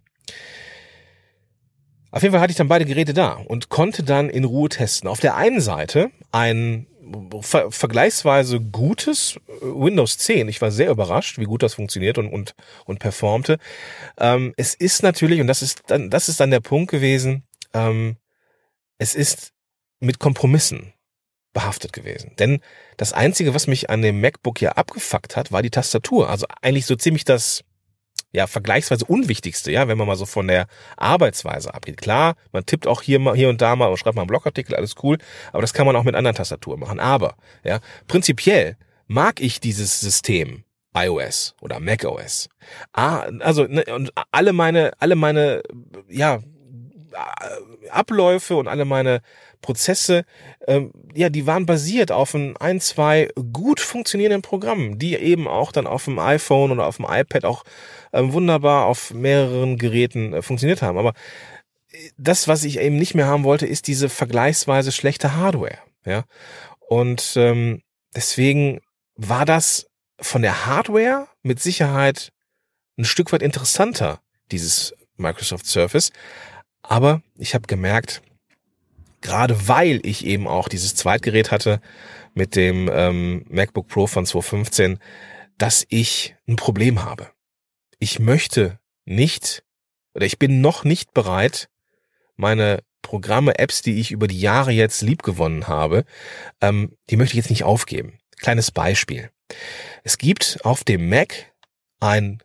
Auf 2.11 2.21
jeden 2.21 2.31
Fall 2.31 2.41
hatte 2.41 2.51
ich 2.51 2.57
dann 2.57 2.67
beide 2.67 2.85
Geräte 2.85 3.13
da 3.13 3.33
und 3.33 3.69
konnte 3.69 4.03
dann 4.03 4.29
in 4.29 4.43
Ruhe 4.43 4.69
testen. 4.69 5.09
Auf 5.09 5.19
der 5.19 5.35
einen 5.35 5.61
Seite 5.61 6.11
ein 6.31 6.87
ver 7.41 7.71
vergleichsweise 7.71 8.59
gutes 8.59 9.39
äh, 9.47 9.65
Windows 9.65 10.17
10. 10.19 10.47
Ich 10.47 10.61
war 10.61 10.71
sehr 10.71 10.91
überrascht, 10.91 11.37
wie 11.37 11.45
gut 11.45 11.63
das 11.63 11.73
funktioniert 11.73 12.17
und, 12.17 12.27
und, 12.27 12.55
und 12.85 12.99
performte. 12.99 13.57
Ähm, 14.17 14.53
es 14.57 14.73
ist 14.75 15.03
natürlich, 15.03 15.41
und 15.41 15.47
das 15.47 15.61
ist 15.61 15.83
dann, 15.87 16.09
das 16.09 16.29
ist 16.29 16.39
dann 16.39 16.51
der 16.51 16.59
Punkt 16.59 16.91
gewesen, 16.91 17.43
ähm, 17.73 18.17
es 18.97 19.15
ist 19.15 19.53
mit 19.99 20.19
Kompromissen 20.19 20.93
behaftet 21.53 21.93
gewesen. 21.93 22.31
Denn 22.39 22.59
das 22.97 23.13
Einzige, 23.13 23.53
was 23.53 23.67
mich 23.67 23.89
an 23.89 24.01
dem 24.01 24.19
MacBook 24.19 24.59
ja 24.59 24.71
abgefuckt 24.73 25.35
hat, 25.37 25.51
war 25.51 25.61
die 25.61 25.69
Tastatur. 25.69 26.29
Also 26.29 26.45
eigentlich 26.61 26.85
so 26.85 26.95
ziemlich 26.95 27.23
das 27.23 27.63
ja 28.31 28.47
vergleichsweise 28.47 29.05
unwichtigste, 29.05 29.71
ja, 29.71 29.87
wenn 29.87 29.97
man 29.97 30.07
mal 30.07 30.15
so 30.15 30.25
von 30.25 30.47
der 30.47 30.67
Arbeitsweise 30.97 31.73
abgeht. 31.73 31.97
Klar, 31.97 32.35
man 32.51 32.65
tippt 32.65 32.87
auch 32.87 33.01
hier 33.03 33.19
mal 33.19 33.35
hier 33.35 33.49
und 33.49 33.61
da 33.61 33.75
mal 33.75 33.87
und 33.87 33.97
schreibt 33.97 34.15
mal 34.15 34.23
einen 34.23 34.27
Blogartikel, 34.27 34.75
alles 34.75 34.95
cool, 35.03 35.19
aber 35.51 35.61
das 35.61 35.73
kann 35.73 35.85
man 35.85 35.95
auch 35.95 36.03
mit 36.03 36.15
anderen 36.15 36.35
Tastaturen 36.35 36.79
machen. 36.79 36.99
Aber 36.99 37.35
ja, 37.63 37.79
prinzipiell 38.07 38.75
mag 39.07 39.39
ich 39.39 39.59
dieses 39.59 39.99
System 39.99 40.63
iOS 40.95 41.55
oder 41.61 41.79
macOS. 41.79 42.49
Ah, 42.91 43.27
also 43.39 43.65
ne, 43.65 43.83
und 43.93 44.11
alle 44.31 44.53
meine 44.53 44.93
alle 44.99 45.15
meine 45.15 45.61
ja 46.09 46.39
Abläufe 47.89 48.55
und 48.55 48.67
alle 48.67 48.85
meine 48.85 49.21
Prozesse, 49.61 50.25
ähm, 50.67 50.91
ja, 51.15 51.29
die 51.29 51.47
waren 51.47 51.65
basiert 51.65 52.11
auf 52.11 52.33
ein, 52.33 52.55
ein, 52.57 52.79
zwei 52.79 53.29
gut 53.51 53.79
funktionierenden 53.79 54.41
Programmen, 54.41 54.99
die 54.99 55.15
eben 55.15 55.47
auch 55.47 55.71
dann 55.71 55.87
auf 55.87 56.05
dem 56.05 56.19
iPhone 56.19 56.71
oder 56.71 56.85
auf 56.85 56.97
dem 56.97 57.07
iPad 57.09 57.45
auch 57.45 57.63
ähm, 58.11 58.33
wunderbar 58.33 58.85
auf 58.85 59.13
mehreren 59.13 59.77
Geräten 59.77 60.33
äh, 60.33 60.41
funktioniert 60.41 60.81
haben. 60.81 60.97
Aber 60.97 61.13
äh, 61.91 62.09
das, 62.17 62.47
was 62.47 62.63
ich 62.63 62.79
eben 62.79 62.97
nicht 62.97 63.15
mehr 63.15 63.27
haben 63.27 63.43
wollte, 63.43 63.65
ist 63.65 63.87
diese 63.87 64.09
vergleichsweise 64.09 64.91
schlechte 64.91 65.35
Hardware. 65.35 65.79
Ja, 66.05 66.25
und 66.79 67.33
ähm, 67.37 67.81
deswegen 68.13 68.81
war 69.15 69.45
das 69.45 69.87
von 70.19 70.41
der 70.41 70.65
Hardware 70.65 71.27
mit 71.41 71.59
Sicherheit 71.59 72.31
ein 72.97 73.05
Stück 73.05 73.31
weit 73.31 73.41
interessanter, 73.41 74.19
dieses 74.51 74.93
Microsoft 75.17 75.65
Surface. 75.65 76.11
Aber 76.83 77.21
ich 77.37 77.55
habe 77.55 77.67
gemerkt, 77.67 78.21
gerade 79.21 79.67
weil 79.67 79.99
ich 80.03 80.25
eben 80.25 80.47
auch 80.47 80.67
dieses 80.67 80.95
Zweitgerät 80.95 81.51
hatte 81.51 81.81
mit 82.33 82.55
dem 82.55 82.89
ähm, 82.93 83.45
MacBook 83.49 83.87
Pro 83.87 84.07
von 84.07 84.25
2015, 84.25 84.99
dass 85.57 85.85
ich 85.89 86.35
ein 86.47 86.57
Problem 86.57 87.03
habe. 87.03 87.29
Ich 87.99 88.19
möchte 88.19 88.79
nicht 89.05 89.63
oder 90.13 90.25
ich 90.25 90.37
bin 90.37 90.61
noch 90.61 90.83
nicht 90.83 91.13
bereit, 91.13 91.69
meine 92.35 92.83
Programme, 93.01 93.57
Apps, 93.59 93.81
die 93.81 93.99
ich 93.99 94.11
über 94.11 94.27
die 94.27 94.39
Jahre 94.39 94.71
jetzt 94.71 95.01
liebgewonnen 95.01 95.67
habe, 95.67 96.05
ähm, 96.61 96.95
die 97.09 97.17
möchte 97.17 97.33
ich 97.33 97.43
jetzt 97.43 97.49
nicht 97.49 97.63
aufgeben. 97.63 98.19
Kleines 98.37 98.71
Beispiel. 98.71 99.29
Es 100.03 100.17
gibt 100.17 100.59
auf 100.63 100.83
dem 100.83 101.09
Mac 101.09 101.53
ein 101.99 102.41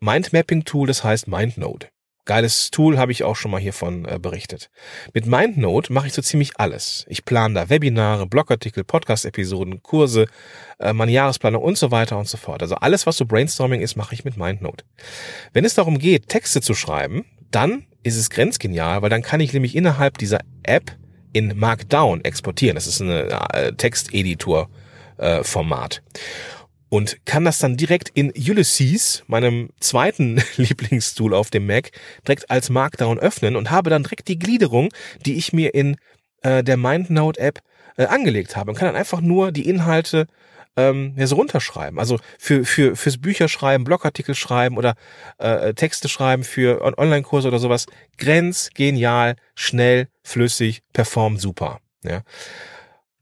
Mindmapping-Tool, 0.00 0.86
das 0.86 1.04
heißt 1.04 1.28
MindNode. 1.28 1.88
Geiles 2.30 2.70
Tool, 2.70 2.96
habe 2.96 3.10
ich 3.10 3.24
auch 3.24 3.34
schon 3.34 3.50
mal 3.50 3.60
hiervon 3.60 4.04
äh, 4.04 4.20
berichtet. 4.22 4.70
Mit 5.12 5.26
MindNote 5.26 5.92
mache 5.92 6.06
ich 6.06 6.12
so 6.12 6.22
ziemlich 6.22 6.60
alles. 6.60 7.04
Ich 7.08 7.24
plane 7.24 7.54
da 7.54 7.68
Webinare, 7.68 8.28
Blogartikel, 8.28 8.84
Podcast-Episoden, 8.84 9.82
Kurse, 9.82 10.26
äh, 10.78 10.92
meine 10.92 11.10
Jahresplanung 11.10 11.60
und 11.60 11.76
so 11.76 11.90
weiter 11.90 12.16
und 12.16 12.28
so 12.28 12.36
fort. 12.36 12.62
Also 12.62 12.76
alles, 12.76 13.04
was 13.04 13.16
so 13.16 13.26
Brainstorming 13.26 13.80
ist, 13.80 13.96
mache 13.96 14.14
ich 14.14 14.24
mit 14.24 14.36
MindNote. 14.36 14.84
Wenn 15.52 15.64
es 15.64 15.74
darum 15.74 15.98
geht, 15.98 16.28
Texte 16.28 16.60
zu 16.60 16.74
schreiben, 16.74 17.24
dann 17.50 17.86
ist 18.04 18.16
es 18.16 18.30
grenzgenial, 18.30 19.02
weil 19.02 19.10
dann 19.10 19.22
kann 19.22 19.40
ich 19.40 19.52
nämlich 19.52 19.74
innerhalb 19.74 20.16
dieser 20.16 20.38
App 20.62 20.96
in 21.32 21.58
Markdown 21.58 22.24
exportieren. 22.24 22.76
Das 22.76 22.86
ist 22.86 23.00
ein 23.00 23.10
äh, 23.10 23.72
Texteditor-Format. 23.72 26.00
Und 26.90 27.24
kann 27.24 27.44
das 27.44 27.58
dann 27.58 27.78
direkt 27.78 28.10
in 28.10 28.30
Ulysses, 28.36 29.24
meinem 29.26 29.70
zweiten 29.80 30.42
Lieblingstool 30.56 31.32
auf 31.32 31.48
dem 31.48 31.66
Mac, 31.66 31.90
direkt 32.26 32.50
als 32.50 32.68
Markdown 32.68 33.18
öffnen 33.18 33.56
und 33.56 33.70
habe 33.70 33.88
dann 33.88 34.02
direkt 34.02 34.28
die 34.28 34.38
Gliederung, 34.38 34.90
die 35.24 35.36
ich 35.36 35.54
mir 35.54 35.74
in 35.74 35.96
äh, 36.42 36.62
der 36.62 36.76
MindNote-App 36.76 37.60
äh, 37.96 38.04
angelegt 38.06 38.56
habe 38.56 38.70
und 38.70 38.76
kann 38.76 38.86
dann 38.86 38.96
einfach 38.96 39.20
nur 39.20 39.52
die 39.52 39.68
Inhalte 39.68 40.26
ähm, 40.76 41.14
ja, 41.16 41.26
so 41.26 41.36
runterschreiben. 41.36 41.98
Also 41.98 42.18
für, 42.38 42.64
für, 42.64 42.96
fürs 42.96 43.18
Bücherschreiben, 43.18 43.84
Blogartikel 43.84 44.34
schreiben 44.34 44.76
oder 44.76 44.94
äh, 45.38 45.74
Texte 45.74 46.08
schreiben 46.08 46.44
für 46.44 46.82
Online-Kurse 46.98 47.48
oder 47.48 47.58
sowas. 47.58 47.86
Grenz, 48.18 48.70
genial, 48.74 49.36
schnell, 49.54 50.08
flüssig, 50.22 50.82
performt 50.92 51.40
super. 51.40 51.80
Ja. 52.02 52.22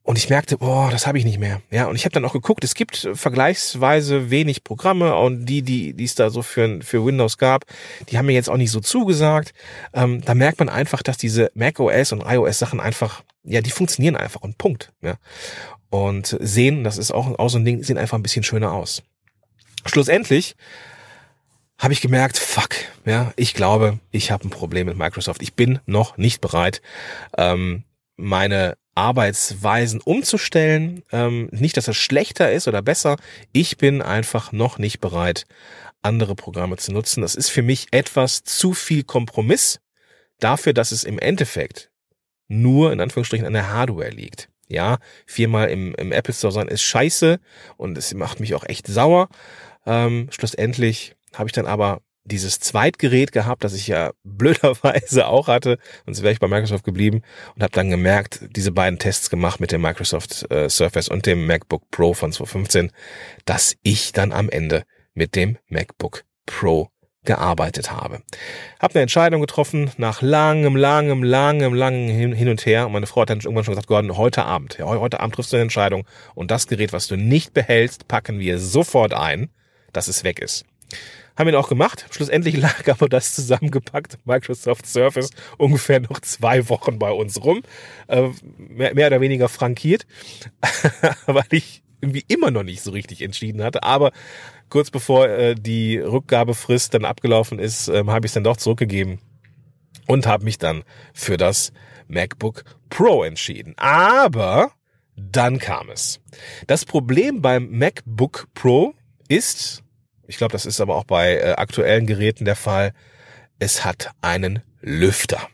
Und 0.09 0.17
ich 0.17 0.31
merkte, 0.31 0.57
boah, 0.57 0.91
das 0.91 1.07
habe 1.07 1.19
ich 1.19 1.27
nicht 1.27 1.39
mehr. 1.39 1.61
Ja, 1.71 1.85
und 1.85 1.95
ich 1.95 2.07
habe 2.07 2.15
dann 2.15 2.25
auch 2.25 2.33
geguckt, 2.33 2.65
es 2.65 2.75
gibt 2.75 3.11
vergleichsweise 3.13 4.31
wenig 4.31 4.65
Programme 4.65 5.15
und 5.15 5.45
die, 5.45 5.61
die, 5.61 5.93
die 5.93 6.05
es 6.05 6.15
da 6.15 6.31
so 6.31 6.41
für, 6.41 6.81
für 6.81 7.05
Windows 7.05 7.37
gab, 7.37 7.67
die 8.09 8.17
haben 8.17 8.25
mir 8.25 8.33
jetzt 8.33 8.49
auch 8.49 8.57
nicht 8.57 8.71
so 8.71 8.81
zugesagt. 8.81 9.53
Ähm, 9.93 10.23
da 10.23 10.33
merkt 10.33 10.61
man 10.61 10.71
einfach, 10.71 11.03
dass 11.03 11.19
diese 11.19 11.51
Mac 11.53 11.79
OS 11.79 12.13
und 12.13 12.23
iOS 12.27 12.59
Sachen 12.59 12.81
einfach, 12.81 13.23
ja, 13.45 13.61
die 13.61 13.71
funktionieren 13.71 14.17
einfach 14.17 14.41
und 14.41 14.57
Punkt. 14.57 14.95
Ja. 15.03 15.17
Und 15.91 16.39
sehen, 16.41 16.85
das 16.85 16.97
ist 16.97 17.11
auch, 17.11 17.39
auch 17.39 17.51
so 17.51 17.59
ein 17.59 17.67
Ding, 17.67 17.83
sehen 17.83 17.99
einfach 17.99 18.17
ein 18.17 18.23
bisschen 18.23 18.45
schöner 18.45 18.73
aus. 18.73 19.03
Schlussendlich 19.85 20.57
habe 21.77 21.93
ich 21.93 22.01
gemerkt, 22.01 22.39
fuck, 22.39 22.71
ja, 23.05 23.35
ich 23.37 23.53
glaube, 23.53 23.99
ich 24.11 24.31
habe 24.31 24.49
ein 24.49 24.51
Problem 24.51 24.87
mit 24.87 24.97
Microsoft. 24.97 25.43
Ich 25.43 25.53
bin 25.53 25.81
noch 25.85 26.17
nicht 26.17 26.41
bereit, 26.41 26.81
ähm, 27.37 27.85
meine 28.17 28.79
Arbeitsweisen 28.99 30.01
umzustellen. 30.01 31.05
Ähm, 31.13 31.49
nicht, 31.53 31.77
dass 31.77 31.87
es 31.87 31.97
schlechter 31.97 32.51
ist 32.51 32.67
oder 32.67 32.83
besser. 32.83 33.17
Ich 33.53 33.79
bin 33.79 34.03
einfach 34.03 34.51
noch 34.51 34.79
nicht 34.79 34.99
bereit, 35.01 35.47
andere 36.03 36.35
Programme 36.35 36.77
zu 36.79 36.93
nutzen. 36.93 37.21
Das 37.21 37.37
ist 37.37 37.49
für 37.49 37.63
mich 37.63 37.87
etwas 37.93 38.43
zu 38.43 38.75
viel 38.75 39.05
Kompromiss 39.05 39.81
dafür, 40.41 40.73
dass 40.73 40.91
es 40.91 41.05
im 41.05 41.21
Endeffekt 41.21 41.93
nur 42.49 42.93
in 42.93 43.01
Anführungsstrichen 43.01 43.47
an 43.47 43.53
der 43.53 43.73
Hardware 43.73 44.11
liegt. 44.11 44.49
Ja, 44.67 44.99
viermal 45.27 45.71
im, 45.71 45.95
im 45.95 46.11
Apple 46.11 46.35
Store 46.35 46.53
sein 46.53 46.67
ist 46.67 46.83
scheiße 46.83 47.39
und 47.77 47.97
es 47.97 48.13
macht 48.15 48.41
mich 48.41 48.57
auch 48.57 48.65
echt 48.65 48.89
sauer. 48.89 49.29
Ähm, 49.87 50.29
schlussendlich 50.31 51.15
habe 51.35 51.49
ich 51.49 51.53
dann 51.53 51.67
aber 51.67 52.03
dieses 52.29 52.61
Zweitgerät 52.61 53.33
gehabt, 53.33 53.65
das 53.65 53.75
ich 53.75 53.89
ja 53.89 54.13
blöderweise 54.25 55.27
auch 55.27 55.49
hatte, 55.49 55.79
sonst 56.05 56.23
wäre 56.23 56.33
ich 56.33 56.41
bei 56.41 56.49
Microsoft 56.49 56.85
geblieben 56.85 57.23
und 57.55 57.63
habe 57.63 57.73
dann 57.73 57.91
gemerkt, 57.91 58.41
diese 58.55 58.73
beiden 58.73 58.99
Tests 58.99 59.31
gemacht 59.31 59.61
mit 59.61 59.73
dem 59.73 59.83
Microsoft 59.83 60.51
äh, 60.51 60.69
Surface 60.69 61.09
und 61.09 61.27
dem 61.27 61.47
MacBook 61.47 61.91
Pro 61.91 62.15
von 62.15 62.33
2015, 62.33 62.93
dass 63.45 63.77
ich 63.83 64.13
dann 64.13 64.33
am 64.33 64.49
Ende 64.49 64.85
mit 65.15 65.35
dem 65.35 65.59
MacBook 65.69 66.25
Pro 66.47 66.91
gearbeitet 67.25 67.93
habe. 67.93 68.23
Habe 68.81 68.95
eine 68.95 69.03
Entscheidung 69.03 69.43
getroffen 69.43 69.91
nach 69.99 70.23
langem, 70.23 70.77
langem, 70.77 71.23
langem, 71.23 71.75
langem 71.75 72.35
hin 72.35 72.49
und 72.49 72.65
her. 72.65 72.87
Und 72.87 72.93
meine 72.93 73.07
Frau 73.07 73.21
hat 73.21 73.31
dann 73.31 73.41
irgendwann 73.41 73.65
schon 73.65 73.73
gesagt, 73.73 73.89
Gordon, 73.89 74.17
heute 74.17 74.45
Abend, 74.45 74.79
ja, 74.79 74.87
heute 74.87 75.21
Abend 75.21 75.35
triffst 75.35 75.53
du 75.53 75.57
eine 75.57 75.65
Entscheidung 75.65 76.07
und 76.35 76.51
das 76.51 76.69
Gerät, 76.69 76.95
was 76.95 77.07
du 77.07 77.17
nicht 77.17 77.53
behältst, 77.53 78.09
packen 78.09 78.39
wir 78.39 78.59
sofort 78.59 79.13
ein, 79.13 79.51
dass 79.93 80.09
es 80.09 80.25
weg 80.25 80.39
ist. 80.39 80.65
Haben 81.39 81.49
ihn 81.49 81.55
auch 81.55 81.69
gemacht. 81.69 82.07
Schlussendlich 82.11 82.57
lag 82.61 82.89
aber 82.89 83.09
das 83.09 83.35
zusammengepackt 83.35 84.19
Microsoft 84.25 84.87
Surface 84.87 85.31
ungefähr 85.57 86.01
noch 86.01 86.21
zwei 86.21 86.69
Wochen 86.69 86.99
bei 86.99 87.13
uns 87.13 87.43
rum. 87.45 87.63
Äh, 88.09 88.31
mehr, 88.57 88.95
mehr 88.95 89.07
oder 89.07 89.21
weniger 89.21 89.49
frankiert, 89.49 90.07
weil 91.27 91.45
ich 91.53 91.83
irgendwie 92.01 92.25
immer 92.27 92.51
noch 92.51 92.65
nicht 92.65 92.83
so 92.83 92.91
richtig 92.91 93.23
entschieden 93.23 93.63
hatte. 93.63 93.85
Aber 93.85 94.11
kurz 94.69 94.91
bevor 94.91 95.29
äh, 95.29 95.55
die 95.55 95.99
Rückgabefrist 95.99 96.95
dann 96.95 97.05
abgelaufen 97.05 97.61
ist, 97.61 97.89
äh, 97.89 98.05
habe 98.07 98.27
ich 98.27 98.31
es 98.31 98.35
dann 98.35 98.45
doch 98.45 98.57
zurückgegeben 98.57 99.21
und 100.07 100.27
habe 100.27 100.45
mich 100.45 100.59
dann 100.59 100.83
für 101.13 101.37
das 101.37 101.73
MacBook 102.09 102.65
Pro 102.89 103.23
entschieden. 103.23 103.75
Aber 103.77 104.73
dann 105.15 105.59
kam 105.59 105.91
es. 105.91 106.21
Das 106.67 106.85
Problem 106.85 107.43
beim 107.43 107.71
MacBook 107.71 108.49
Pro 108.55 108.95
ist, 109.29 109.83
ich 110.29 110.37
glaube, 110.37 110.53
das 110.53 110.67
ist 110.67 110.81
aber 110.81 110.95
auch 110.95 111.05
bei 111.05 111.37
äh, 111.37 111.53
aktuellen 111.53 112.07
Geräten 112.07 112.45
der 112.45 112.55
Fall. 112.55 112.93
Es 113.59 113.85
hat 113.85 114.11
einen 114.21 114.63
Lüfter. 114.81 115.49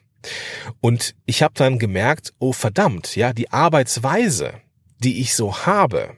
Und 0.81 1.15
ich 1.27 1.43
habe 1.43 1.55
dann 1.57 1.79
gemerkt, 1.79 2.33
oh 2.39 2.53
verdammt, 2.53 3.17
ja, 3.17 3.33
die 3.33 3.51
Arbeitsweise, 3.51 4.55
die 4.99 5.21
ich 5.21 5.35
so 5.35 5.65
habe, 5.65 6.17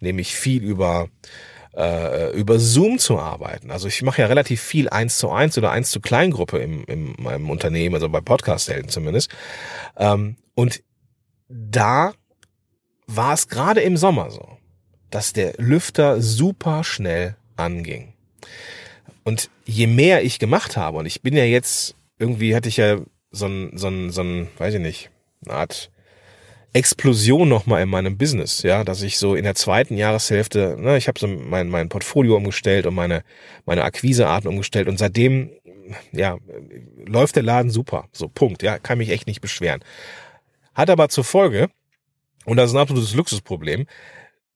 nämlich 0.00 0.34
viel 0.34 0.62
über 0.62 1.08
äh, 1.76 2.30
über 2.32 2.58
Zoom 2.58 2.98
zu 2.98 3.18
arbeiten. 3.18 3.70
Also 3.70 3.88
ich 3.88 4.02
mache 4.02 4.22
ja 4.22 4.28
relativ 4.28 4.60
viel 4.60 4.88
eins 4.88 5.18
zu 5.18 5.30
eins 5.30 5.58
oder 5.58 5.70
eins 5.70 5.90
zu 5.90 6.00
Kleingruppe 6.00 6.58
im, 6.58 6.84
in 6.84 7.14
meinem 7.18 7.50
Unternehmen, 7.50 7.94
also 7.94 8.08
bei 8.08 8.20
Podcast-Helden 8.20 8.88
zumindest. 8.88 9.30
Ähm, 9.96 10.36
und 10.54 10.82
da 11.48 12.12
war 13.06 13.34
es 13.34 13.48
gerade 13.48 13.80
im 13.80 13.96
Sommer 13.96 14.30
so, 14.30 14.56
dass 15.10 15.32
der 15.32 15.54
Lüfter 15.58 16.20
super 16.20 16.84
schnell 16.84 17.36
anging. 17.56 18.14
Und 19.24 19.50
je 19.64 19.86
mehr 19.86 20.22
ich 20.22 20.38
gemacht 20.38 20.76
habe, 20.76 20.98
und 20.98 21.06
ich 21.06 21.22
bin 21.22 21.36
ja 21.36 21.44
jetzt, 21.44 21.96
irgendwie 22.18 22.54
hatte 22.54 22.68
ich 22.68 22.76
ja 22.76 23.00
so 23.30 23.46
ein, 23.46 23.76
so 23.76 23.88
ein, 23.88 24.10
so 24.10 24.22
ein, 24.22 24.48
weiß 24.58 24.74
ich 24.74 24.80
nicht, 24.80 25.10
eine 25.46 25.56
Art 25.56 25.90
Explosion 26.74 27.48
nochmal 27.48 27.82
in 27.82 27.88
meinem 27.88 28.18
Business, 28.18 28.62
ja, 28.62 28.82
dass 28.82 29.02
ich 29.02 29.18
so 29.18 29.36
in 29.36 29.44
der 29.44 29.54
zweiten 29.54 29.96
Jahreshälfte, 29.96 30.76
ne, 30.78 30.96
ich 30.98 31.06
habe 31.06 31.20
so 31.20 31.28
mein, 31.28 31.68
mein 31.68 31.88
Portfolio 31.88 32.36
umgestellt 32.36 32.86
und 32.86 32.94
meine, 32.94 33.22
meine 33.64 33.84
Akquisearten 33.84 34.48
umgestellt 34.48 34.88
und 34.88 34.98
seitdem, 34.98 35.50
ja, 36.10 36.36
läuft 37.06 37.36
der 37.36 37.44
Laden 37.44 37.70
super. 37.70 38.08
So, 38.12 38.28
Punkt, 38.28 38.62
ja, 38.62 38.78
kann 38.78 38.98
mich 38.98 39.10
echt 39.10 39.28
nicht 39.28 39.40
beschweren. 39.40 39.84
Hat 40.74 40.90
aber 40.90 41.08
zur 41.08 41.22
Folge, 41.22 41.68
und 42.44 42.56
das 42.56 42.70
ist 42.70 42.76
ein 42.76 42.82
absolutes 42.82 43.14
Luxusproblem, 43.14 43.86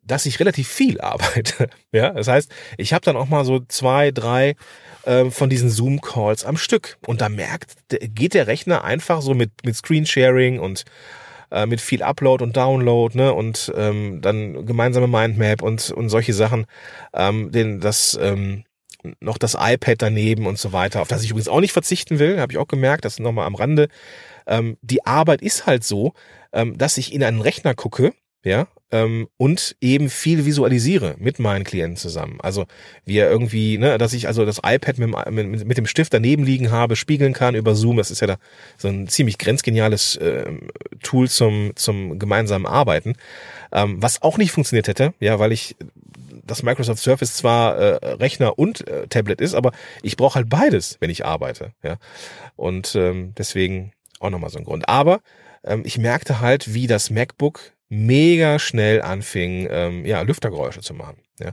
dass 0.09 0.27
ich 0.27 0.41
relativ 0.41 0.69
viel 0.69 1.01
arbeite. 1.03 1.69
Ja, 1.93 2.11
das 2.11 2.29
heißt, 2.29 2.51
ich 2.77 2.93
habe 2.93 3.05
dann 3.05 3.17
auch 3.17 3.29
mal 3.29 3.45
so 3.45 3.61
zwei, 3.69 4.11
drei 4.11 4.57
äh, 5.05 5.31
von 5.31 5.49
diesen 5.49 5.71
Zoom-Calls 5.71 6.45
am 6.45 6.57
Stück. 6.57 6.99
Und 7.07 7.21
da 7.21 7.29
merkt, 7.29 7.75
geht 7.89 8.35
der 8.35 8.47
Rechner 8.47 8.85
einfach 8.85 9.23
so 9.23 9.35
mit, 9.35 9.51
mit 9.65 9.77
Screensharing 9.77 10.59
und 10.59 10.85
äh, 11.51 11.67
mit 11.67 11.81
viel 11.81 12.03
Upload 12.03 12.45
und 12.45 12.57
Download, 12.57 13.17
ne, 13.17 13.33
und 13.33 13.73
ähm, 13.77 14.21
dann 14.21 14.67
gemeinsame 14.67 15.07
Mindmap 15.07 15.63
und, 15.63 15.91
und 15.91 16.09
solche 16.11 16.35
Sachen, 16.35 16.67
ähm, 17.15 17.51
den, 17.53 17.81
das, 17.81 18.19
ähm, 18.21 18.65
noch 19.21 19.39
das 19.39 19.57
iPad 19.59 20.03
daneben 20.03 20.47
und 20.47 20.59
so 20.59 20.73
weiter, 20.73 21.01
auf 21.01 21.09
das 21.09 21.23
ich 21.23 21.31
übrigens 21.31 21.49
auch 21.49 21.61
nicht 21.61 21.73
verzichten 21.73 22.19
will, 22.19 22.41
habe 22.41 22.53
ich 22.53 22.59
auch 22.59 22.69
gemerkt, 22.69 23.05
das 23.05 23.19
nochmal 23.19 23.47
am 23.47 23.55
Rande. 23.55 23.89
Ähm, 24.47 24.77
die 24.83 25.07
Arbeit 25.07 25.41
ist 25.41 25.67
halt 25.67 25.85
so, 25.85 26.13
ähm, 26.53 26.77
dass 26.77 26.99
ich 26.99 27.15
in 27.15 27.23
einen 27.23 27.41
Rechner 27.41 27.75
gucke, 27.75 28.13
ja, 28.49 28.67
ähm, 28.91 29.29
und 29.37 29.77
eben 29.81 30.09
viel 30.09 30.47
visualisiere 30.47 31.17
mit 31.19 31.39
meinen 31.39 31.65
Klienten 31.65 31.97
zusammen. 31.97 32.39
Also 32.41 32.65
wir 33.05 33.29
irgendwie, 33.29 33.77
ne, 33.77 33.99
dass 33.99 34.15
ich 34.15 34.27
also 34.27 34.47
das 34.47 34.61
iPad 34.65 34.99
mit, 34.99 35.31
mit, 35.31 35.67
mit 35.67 35.77
dem 35.77 35.87
Stift 35.87 36.15
daneben 36.15 36.45
liegen 36.45 36.71
habe, 36.71 36.97
spiegeln 36.97 37.35
kann 37.35 37.55
über 37.55 37.75
Zoom. 37.75 37.99
Das 37.99 38.11
ist 38.11 38.21
ja 38.21 38.27
da 38.27 38.39
so 38.79 38.89
ein 38.89 39.07
ziemlich 39.07 39.37
grenzgeniales 39.37 40.17
äh, 40.17 40.47
Tool 41.03 41.29
zum 41.29 41.73
zum 41.77 42.19
gemeinsamen 42.19 42.67
Arbeiten, 42.67 43.15
ähm, 43.73 44.03
was 44.03 44.23
auch 44.23 44.39
nicht 44.39 44.53
funktioniert 44.53 44.89
hätte, 44.89 45.13
ja, 45.21 45.39
weil 45.39 45.53
ich 45.53 45.77
das 46.47 46.63
Microsoft 46.63 47.03
Surface 47.03 47.35
zwar 47.35 47.77
äh, 47.77 48.15
Rechner 48.15 48.59
und 48.59 48.89
äh, 48.89 49.07
Tablet 49.09 49.43
ist, 49.43 49.55
aber 49.55 49.73
ich 50.03 50.17
brauche 50.17 50.37
halt 50.37 50.49
beides, 50.49 50.97
wenn 51.01 51.11
ich 51.11 51.27
arbeite, 51.27 51.73
ja. 51.83 51.99
Und 52.57 52.95
ähm, 52.95 53.35
deswegen 53.37 53.93
auch 54.19 54.31
nochmal 54.31 54.49
so 54.49 54.59
ein 54.59 54.65
Grund. 54.65 54.89
Aber 54.89 55.21
ähm, 55.63 55.83
ich 55.85 55.99
merkte 55.99 56.41
halt, 56.41 56.73
wie 56.73 56.87
das 56.87 57.11
MacBook 57.11 57.61
mega 57.89 58.59
schnell 58.59 59.03
anfing, 59.03 59.69
ähm, 59.71 60.05
ja, 60.05 60.23
Lüftergeräusche 60.23 60.81
zu 60.81 60.95
machen. 60.95 61.17
Ja. 61.41 61.53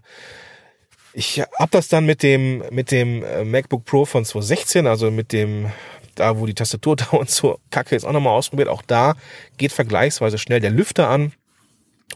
Ich 1.14 1.42
hab 1.42 1.72
das 1.72 1.88
dann 1.88 2.06
mit 2.06 2.24
dem 2.24 2.64
mit 2.72 2.92
dem 2.92 3.24
äh, 3.24 3.46
MacBook 3.46 3.86
Pro 3.86 4.06
von 4.06 4.26
2016, 4.26 4.86
also 4.86 5.12
mit 5.12 5.32
dem 5.32 5.72
da, 6.16 6.40
wo 6.40 6.46
die 6.46 6.54
Tastatur 6.54 6.96
da 6.98 7.06
und 7.12 7.30
so 7.30 7.60
kacke 7.70 7.96
ist, 7.96 8.06
auch 8.06 8.12
nochmal 8.12 8.34
ausprobiert. 8.34 8.70
Auch 8.70 8.82
da 8.82 9.16
geht 9.58 9.72
vergleichsweise 9.72 10.38
schnell 10.38 10.60
der 10.60 10.72
Lüfter 10.72 11.10
an. 11.10 11.34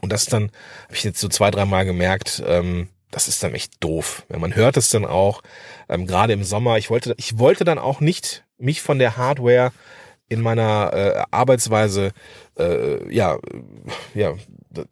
Und 0.02 0.12
das 0.12 0.26
dann 0.26 0.50
habe 0.84 0.94
ich 0.94 1.04
jetzt 1.04 1.20
so 1.20 1.28
zwei, 1.28 1.50
dreimal 1.50 1.84
gemerkt, 1.84 2.42
ähm, 2.46 2.88
das 3.10 3.26
ist 3.26 3.42
dann 3.42 3.54
echt 3.54 3.82
doof. 3.82 4.24
Ja, 4.30 4.38
man 4.38 4.54
hört 4.54 4.76
es 4.76 4.90
dann 4.90 5.04
auch, 5.04 5.42
ähm, 5.88 6.06
gerade 6.06 6.32
im 6.32 6.44
Sommer. 6.44 6.78
Ich 6.78 6.90
wollte, 6.90 7.14
ich 7.18 7.38
wollte 7.38 7.64
dann 7.64 7.78
auch 7.78 8.00
nicht 8.00 8.44
mich 8.56 8.82
von 8.82 8.98
der 8.98 9.16
Hardware 9.16 9.72
in 10.30 10.40
meiner 10.40 10.92
äh, 10.94 11.22
Arbeitsweise, 11.30 12.12
äh, 12.58 13.12
ja, 13.14 13.38
ja, 14.14 14.34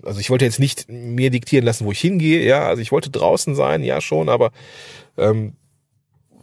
also 0.05 0.21
ich 0.21 0.29
wollte 0.29 0.45
jetzt 0.45 0.59
nicht 0.59 0.91
mir 0.91 1.31
diktieren 1.31 1.65
lassen, 1.65 1.87
wo 1.87 1.93
ich 1.93 2.01
hingehe, 2.01 2.45
ja, 2.45 2.67
also 2.67 2.83
ich 2.83 2.93
wollte 2.93 3.09
draußen 3.09 3.55
sein, 3.55 3.83
ja 3.85 4.01
schon, 4.01 4.29
aber 4.29 4.51
ähm, 5.17 5.55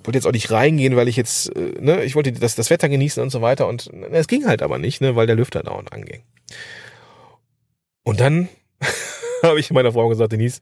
wollte 0.04 0.18
jetzt 0.18 0.26
auch 0.26 0.32
nicht 0.32 0.50
reingehen, 0.50 0.96
weil 0.96 1.10
ich 1.10 1.18
jetzt, 1.18 1.56
äh, 1.56 1.74
ne, 1.80 2.04
ich 2.04 2.16
wollte 2.16 2.32
das, 2.32 2.56
das 2.56 2.70
Wetter 2.70 2.90
genießen 2.90 3.22
und 3.22 3.30
so 3.30 3.42
weiter 3.42 3.68
und 3.68 3.92
es 4.12 4.28
ging 4.28 4.48
halt 4.48 4.62
aber 4.62 4.78
nicht, 4.78 5.02
ne, 5.02 5.16
weil 5.16 5.28
der 5.28 5.36
Lüfter 5.36 5.62
dauernd 5.62 5.92
anging. 5.92 6.24
Und 8.04 8.22
dann 8.22 8.48
habe 9.44 9.60
ich 9.60 9.72
meiner 9.72 9.92
Frau 9.92 10.08
gesagt, 10.08 10.32
Denise, 10.32 10.62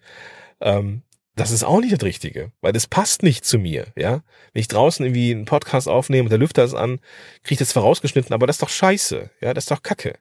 Ähm, 0.60 1.04
das 1.36 1.52
ist 1.52 1.64
auch 1.64 1.80
nicht 1.80 1.94
das 1.94 2.04
Richtige, 2.04 2.52
weil 2.62 2.74
das 2.74 2.88
passt 2.88 3.24
nicht 3.24 3.44
zu 3.46 3.58
mir, 3.58 3.88
ja. 3.96 4.22
Wenn 4.54 4.60
ich 4.60 4.68
draußen 4.68 5.06
irgendwie 5.06 5.32
einen 5.32 5.46
Podcast 5.46 5.88
aufnehme 5.88 6.24
und 6.24 6.30
der 6.30 6.38
Lüfter 6.38 6.64
ist 6.64 6.76
an, 6.76 7.00
kriege 7.44 7.54
ich 7.54 7.60
das 7.60 7.70
zwar 7.70 7.84
rausgeschnitten, 7.84 8.34
aber 8.34 8.46
das 8.46 8.58
ist 8.58 8.62
doch 8.62 8.70
scheiße, 8.70 9.32
ja, 9.42 9.54
das 9.54 9.66
ist 9.66 9.72
doch 9.72 9.82
Kacke. 9.82 10.16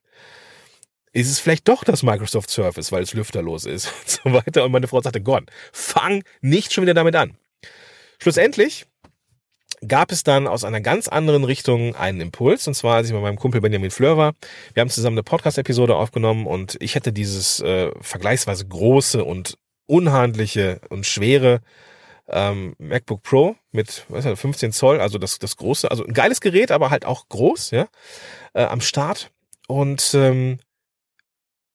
Ist 1.13 1.31
es 1.31 1.39
vielleicht 1.39 1.69
doch 1.69 1.85
das 1.85 2.03
Microsoft 2.03 2.49
Surface, 2.49 2.91
weil 2.91 3.03
es 3.03 3.13
lüfterlos 3.13 3.67
ist 3.67 3.87
und 4.01 4.09
so 4.09 4.33
weiter. 4.33 4.65
Und 4.65 4.73
meine 4.73 4.89
Frau 4.89 5.03
sagte, 5.03 5.21
Gott, 5.21 5.45
fang 5.71 6.25
nicht 6.41 6.73
schon 6.73 6.83
wieder 6.83 6.95
damit 6.95 7.15
an. 7.15 7.37
Schlussendlich 8.19 8.87
gab 9.87 10.11
es 10.11 10.23
dann 10.23 10.47
aus 10.47 10.65
einer 10.65 10.81
ganz 10.81 11.09
anderen 11.09 11.45
Richtung 11.45 11.95
einen 11.97 12.23
Impuls. 12.23 12.67
Und 12.67 12.75
zwar, 12.75 12.97
als 12.97 13.09
ich 13.09 13.13
mit 13.13 13.21
meinem 13.21 13.39
Kumpel 13.39 13.61
Benjamin 13.61 13.91
Fleur 13.91 14.17
war. 14.17 14.33
Wir 14.73 14.81
haben 14.81 14.89
zusammen 14.89 15.17
eine 15.17 15.23
Podcast-Episode 15.23 15.97
aufgenommen 15.97 16.47
und 16.47 16.79
ich 16.81 16.95
hätte 16.95 17.13
dieses 17.13 17.61
äh, 17.61 17.91
vergleichsweise 18.01 18.67
große 18.67 19.23
und 19.23 19.59
unhandliche 19.87 20.81
und 20.89 21.07
schwere 21.07 21.61
ähm, 22.29 22.75
MacBook 22.79 23.23
Pro 23.23 23.57
mit 23.73 24.05
was 24.09 24.25
ist 24.25 24.41
15 24.41 24.73
Zoll, 24.73 25.01
also 25.01 25.19
das, 25.19 25.39
das 25.39 25.57
große, 25.57 25.91
also 25.91 26.05
ein 26.05 26.15
geiles 26.15 26.41
Gerät, 26.41 26.71
aber 26.71 26.91
halt 26.91 27.05
auch 27.05 27.29
groß, 27.29 27.73
ja, 27.73 27.89
äh, 28.55 28.65
am 28.65 28.81
Start. 28.81 29.31
Und 29.69 30.13
ähm, 30.15 30.59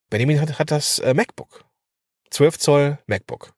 Benjamin 0.09 0.41
hat, 0.41 0.59
hat 0.59 0.71
das 0.71 0.99
äh, 0.99 1.13
MacBook. 1.13 1.63
12 2.31 2.59
Zoll 2.59 2.97
MacBook. 3.07 3.53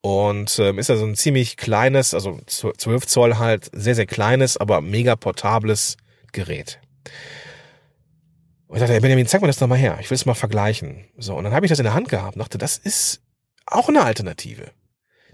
Und 0.00 0.58
ähm, 0.60 0.78
ist 0.78 0.90
also 0.90 1.04
ein 1.04 1.16
ziemlich 1.16 1.56
kleines, 1.56 2.14
also 2.14 2.38
12 2.46 3.06
Zoll 3.06 3.38
halt, 3.38 3.70
sehr, 3.72 3.94
sehr 3.94 4.06
kleines, 4.06 4.56
aber 4.56 4.80
mega 4.80 5.16
portables 5.16 5.96
Gerät. 6.32 6.80
Und 8.68 8.76
ich 8.76 8.80
dachte, 8.80 9.00
Benjamin, 9.00 9.26
zeig 9.26 9.40
mir 9.40 9.46
das 9.46 9.58
doch 9.58 9.68
mal 9.68 9.78
her. 9.78 9.98
Ich 10.00 10.10
will 10.10 10.16
es 10.16 10.26
mal 10.26 10.34
vergleichen. 10.34 11.04
So, 11.16 11.36
und 11.36 11.44
dann 11.44 11.54
habe 11.54 11.66
ich 11.66 11.70
das 11.70 11.78
in 11.78 11.84
der 11.84 11.94
Hand 11.94 12.08
gehabt 12.08 12.34
und 12.34 12.40
dachte, 12.40 12.58
das 12.58 12.78
ist 12.78 13.22
auch 13.66 13.88
eine 13.88 14.02
Alternative. 14.02 14.70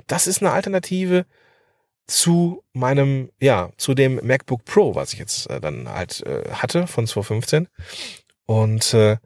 Das 0.06 0.26
ist 0.26 0.42
eine 0.42 0.52
Alternative 0.52 1.24
zu 2.06 2.62
meinem, 2.72 3.30
ja, 3.40 3.70
zu 3.76 3.94
dem 3.94 4.20
MacBook 4.22 4.64
Pro, 4.64 4.94
was 4.94 5.12
ich 5.12 5.18
jetzt 5.18 5.48
äh, 5.48 5.60
dann 5.60 5.88
halt 5.88 6.22
äh, 6.26 6.50
hatte 6.50 6.86
von 6.86 7.06
2015. 7.06 7.68
Und 8.44 8.92
äh, 8.92 9.16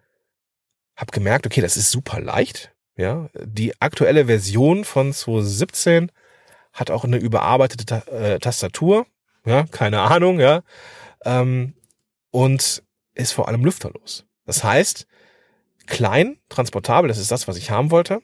habe 0.96 1.12
gemerkt, 1.12 1.46
okay, 1.46 1.60
das 1.60 1.76
ist 1.76 1.90
super 1.90 2.20
leicht. 2.20 2.72
Ja, 2.96 3.28
die 3.34 3.74
aktuelle 3.80 4.26
Version 4.26 4.84
von 4.84 5.12
2017 5.12 6.10
hat 6.72 6.90
auch 6.90 7.04
eine 7.04 7.18
überarbeitete 7.18 7.84
Ta 7.84 7.98
äh, 8.10 8.38
Tastatur. 8.38 9.06
Ja, 9.44 9.64
keine 9.64 10.00
Ahnung, 10.00 10.40
ja. 10.40 10.62
Ähm, 11.24 11.74
und 12.30 12.82
ist 13.16 13.32
vor 13.32 13.48
allem 13.48 13.64
lüfterlos. 13.64 14.24
Das 14.44 14.62
heißt, 14.62 15.06
klein, 15.86 16.38
transportabel, 16.48 17.08
das 17.08 17.18
ist 17.18 17.30
das, 17.30 17.48
was 17.48 17.56
ich 17.56 17.70
haben 17.70 17.90
wollte. 17.90 18.22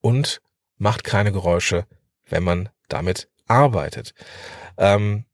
Und 0.00 0.40
macht 0.78 1.04
keine 1.04 1.32
Geräusche, 1.32 1.86
wenn 2.28 2.42
man 2.42 2.68
damit 2.88 3.28
arbeitet. 3.46 4.14
Ähm, 4.76 5.24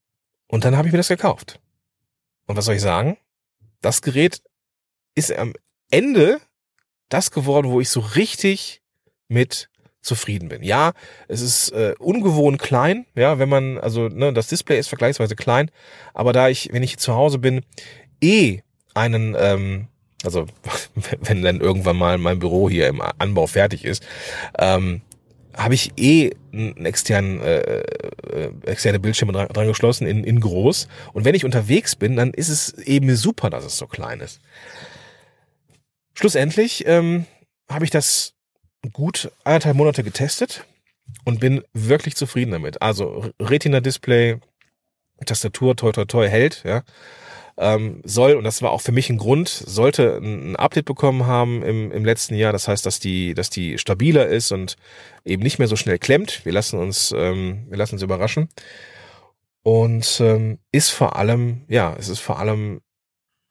und 0.46 0.64
dann 0.64 0.76
habe 0.76 0.88
ich 0.88 0.92
mir 0.92 0.98
das 0.98 1.08
gekauft. 1.08 1.60
Und 2.46 2.56
was 2.56 2.64
soll 2.64 2.74
ich 2.74 2.82
sagen? 2.82 3.18
Das 3.80 4.02
Gerät 4.02 4.42
ist 5.14 5.32
am 5.32 5.52
Ende 5.90 6.40
das 7.08 7.30
geworden, 7.30 7.70
wo 7.70 7.80
ich 7.80 7.88
so 7.88 8.00
richtig 8.00 8.82
mit 9.28 9.70
zufrieden 10.00 10.48
bin. 10.48 10.62
Ja, 10.62 10.92
es 11.28 11.40
ist 11.40 11.70
äh, 11.70 11.94
ungewohnt 11.98 12.60
klein, 12.60 13.06
ja, 13.14 13.38
wenn 13.38 13.48
man, 13.48 13.78
also 13.78 14.08
ne, 14.08 14.32
das 14.32 14.48
Display 14.48 14.78
ist 14.78 14.88
vergleichsweise 14.88 15.36
klein, 15.36 15.70
aber 16.14 16.32
da 16.32 16.48
ich, 16.48 16.72
wenn 16.72 16.82
ich 16.82 16.98
zu 16.98 17.14
Hause 17.14 17.38
bin, 17.38 17.64
eh 18.22 18.60
einen, 18.94 19.36
ähm, 19.38 19.88
also 20.24 20.46
wenn 21.20 21.42
dann 21.42 21.60
irgendwann 21.60 21.96
mal 21.96 22.18
mein 22.18 22.38
Büro 22.38 22.68
hier 22.68 22.88
im 22.88 23.00
Anbau 23.18 23.46
fertig 23.46 23.84
ist, 23.84 24.06
ähm, 24.58 25.02
habe 25.58 25.74
ich 25.74 25.92
eh 25.96 26.30
einen 26.52 26.86
externen, 26.86 27.40
äh, 27.40 27.58
äh, 27.58 28.52
externe 28.64 29.00
Bildschirme 29.00 29.32
dran, 29.32 29.48
dran 29.48 29.66
geschlossen 29.66 30.06
in, 30.06 30.22
in 30.22 30.38
groß. 30.38 30.86
Und 31.12 31.24
wenn 31.24 31.34
ich 31.34 31.44
unterwegs 31.44 31.96
bin, 31.96 32.14
dann 32.14 32.32
ist 32.32 32.48
es 32.48 32.74
eben 32.74 33.14
super, 33.16 33.50
dass 33.50 33.64
es 33.64 33.76
so 33.76 33.86
klein 33.86 34.20
ist. 34.20 34.40
Schlussendlich 36.14 36.86
ähm, 36.86 37.26
habe 37.68 37.84
ich 37.84 37.90
das 37.90 38.34
gut 38.92 39.32
anderthalb 39.44 39.76
Monate 39.76 40.04
getestet 40.04 40.64
und 41.24 41.40
bin 41.40 41.62
wirklich 41.72 42.14
zufrieden 42.14 42.52
damit. 42.52 42.80
Also 42.80 43.30
Retina-Display, 43.40 44.38
Tastatur, 45.26 45.74
toi 45.76 45.90
toi 45.90 46.04
toi 46.04 46.28
hält, 46.28 46.62
ja. 46.64 46.82
Ähm, 47.60 48.02
soll, 48.04 48.34
und 48.34 48.44
das 48.44 48.62
war 48.62 48.70
auch 48.70 48.80
für 48.80 48.92
mich 48.92 49.10
ein 49.10 49.18
Grund, 49.18 49.48
sollte 49.48 50.18
ein 50.22 50.54
Update 50.54 50.84
bekommen 50.84 51.26
haben 51.26 51.64
im, 51.64 51.90
im 51.90 52.04
letzten 52.04 52.36
Jahr. 52.36 52.52
Das 52.52 52.68
heißt, 52.68 52.86
dass 52.86 53.00
die, 53.00 53.34
dass 53.34 53.50
die 53.50 53.78
stabiler 53.78 54.28
ist 54.28 54.52
und 54.52 54.76
eben 55.24 55.42
nicht 55.42 55.58
mehr 55.58 55.66
so 55.66 55.74
schnell 55.74 55.98
klemmt. 55.98 56.44
Wir 56.44 56.52
lassen 56.52 56.78
uns, 56.78 57.12
ähm, 57.16 57.66
wir 57.68 57.76
lassen 57.76 57.96
uns 57.96 58.02
überraschen. 58.02 58.48
Und 59.64 60.20
ähm, 60.20 60.60
ist 60.70 60.90
vor 60.90 61.16
allem, 61.16 61.64
ja, 61.68 61.96
es 61.98 62.08
ist 62.08 62.20
vor 62.20 62.38
allem 62.38 62.80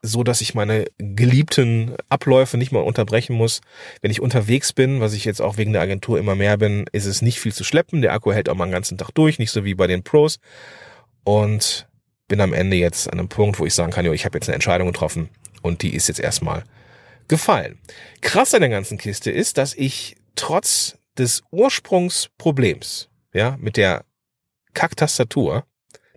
so, 0.02 0.24
dass 0.24 0.40
ich 0.40 0.56
meine 0.56 0.86
geliebten 0.98 1.96
Abläufe 2.08 2.58
nicht 2.58 2.72
mal 2.72 2.80
unterbrechen 2.80 3.36
muss. 3.36 3.60
Wenn 4.02 4.12
ich 4.12 4.22
unterwegs 4.22 4.72
bin, 4.72 5.02
was 5.02 5.14
ich 5.14 5.26
jetzt 5.26 5.42
auch 5.42 5.58
wegen 5.58 5.74
der 5.74 5.82
Agentur 5.82 6.18
immer 6.18 6.36
mehr 6.36 6.58
bin, 6.58 6.86
ist 6.94 7.06
es 7.06 7.22
nicht 7.22 7.40
viel 7.40 7.54
zu 7.54 7.66
schleppen. 7.66 8.02
Der 8.02 8.14
Akku 8.14 8.32
hält 8.32 8.48
auch 8.48 8.56
mal 8.56 8.64
einen 8.64 8.74
ganzen 8.74 8.98
Tag 8.98 9.12
durch, 9.12 9.38
nicht 9.38 9.52
so 9.52 9.66
wie 9.66 9.76
bei 9.76 9.88
den 9.88 10.04
Pros. 10.04 10.40
Und 11.26 11.87
bin 12.28 12.42
am 12.42 12.54
Ende 12.54 12.78
jetzt 12.78 13.08
an 13.08 13.20
einem 13.20 13.30
Punkt, 13.30 13.60
wo 13.60 13.66
ich 13.66 13.74
sagen 13.74 13.92
kann, 13.92 14.06
jo, 14.06 14.14
ich 14.14 14.26
habe 14.26 14.38
jetzt 14.38 14.48
eine 14.48 14.56
Entscheidung 14.56 14.88
getroffen 14.88 15.30
und 15.62 15.82
die 15.82 15.96
ist 15.96 16.08
jetzt 16.08 16.20
erstmal 16.20 16.64
gefallen. 17.28 17.80
Krass 18.22 18.54
an 18.54 18.62
der 18.62 18.70
ganzen 18.70 18.98
Kiste 18.98 19.32
ist, 19.32 19.58
dass 19.58 19.74
ich 19.74 20.18
trotz 20.36 20.98
des 21.18 21.44
Ursprungsproblems, 21.52 23.10
ja, 23.34 23.58
mit 23.60 23.78
der 23.78 24.06
Kacktastatur 24.74 25.66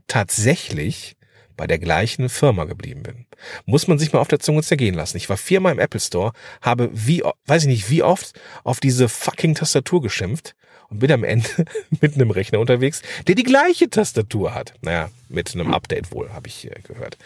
tatsächlich 0.07 1.17
bei 1.57 1.67
der 1.67 1.79
gleichen 1.79 2.29
Firma 2.29 2.65
geblieben 2.65 3.03
bin. 3.03 3.27
Muss 3.65 3.87
man 3.87 3.99
sich 3.99 4.13
mal 4.13 4.21
auf 4.21 4.29
der 4.29 4.41
Zunge 4.41 4.63
zergehen 4.63 4.95
lassen. 4.95 5.17
Ich 5.17 5.29
war 5.29 5.37
viermal 5.37 5.73
im 5.73 5.79
Apple 5.79 6.01
Store, 6.01 6.33
habe 6.63 6.91
wie, 6.93 7.23
weiß 7.47 7.63
ich 7.63 7.69
nicht, 7.69 7.91
wie 7.91 8.03
oft 8.03 8.39
auf 8.65 8.81
diese 8.81 9.09
fucking 9.09 9.55
Tastatur 9.55 10.03
geschimpft 10.03 10.55
und 10.91 10.99
bin 10.99 11.11
am 11.13 11.25
Ende 11.25 11.49
mit 12.01 12.15
einem 12.15 12.31
Rechner 12.31 12.61
unterwegs, 12.61 13.03
der 13.27 13.35
die 13.35 13.45
gleiche 13.45 13.89
Tastatur 13.89 14.55
hat. 14.55 14.75
Naja, 14.83 15.11
mit 15.29 15.55
einem 15.55 15.73
Update 15.73 16.13
wohl, 16.13 16.31
habe 16.31 16.49
ich 16.49 16.67
äh, 16.67 16.81
gehört. 16.83 17.17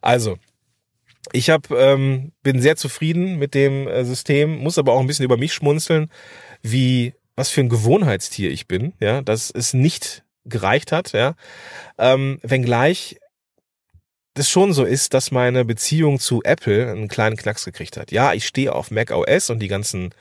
Also, 0.00 0.38
ich 1.32 1.50
hab, 1.50 1.70
ähm, 1.70 2.32
bin 2.42 2.62
sehr 2.62 2.76
zufrieden 2.76 3.38
mit 3.38 3.54
dem 3.54 3.86
äh, 3.86 4.04
System, 4.04 4.58
muss 4.58 4.78
aber 4.78 4.92
auch 4.92 5.00
ein 5.00 5.06
bisschen 5.06 5.24
über 5.24 5.36
mich 5.36 5.52
schmunzeln, 5.52 6.10
wie 6.62 7.12
was 7.36 7.50
für 7.50 7.60
ein 7.60 7.68
Gewohnheitstier 7.68 8.50
ich 8.50 8.66
bin, 8.66 8.94
ja, 8.98 9.22
dass 9.22 9.50
es 9.50 9.72
nicht 9.72 10.24
gereicht 10.44 10.90
hat, 10.90 11.12
ja. 11.12 11.34
Ähm, 11.98 12.40
wenngleich 12.42 13.18
das 14.34 14.48
schon 14.48 14.72
so 14.72 14.84
ist, 14.84 15.14
dass 15.14 15.30
meine 15.30 15.64
Beziehung 15.64 16.20
zu 16.20 16.42
Apple 16.44 16.90
einen 16.90 17.08
kleinen 17.08 17.36
Knacks 17.36 17.64
gekriegt 17.64 17.96
hat. 17.96 18.12
Ja, 18.12 18.32
ich 18.32 18.46
stehe 18.46 18.72
auf 18.72 18.90
Mac 18.90 19.10
OS 19.10 19.50
und 19.50 19.58
die 19.58 19.68
ganzen 19.68 20.14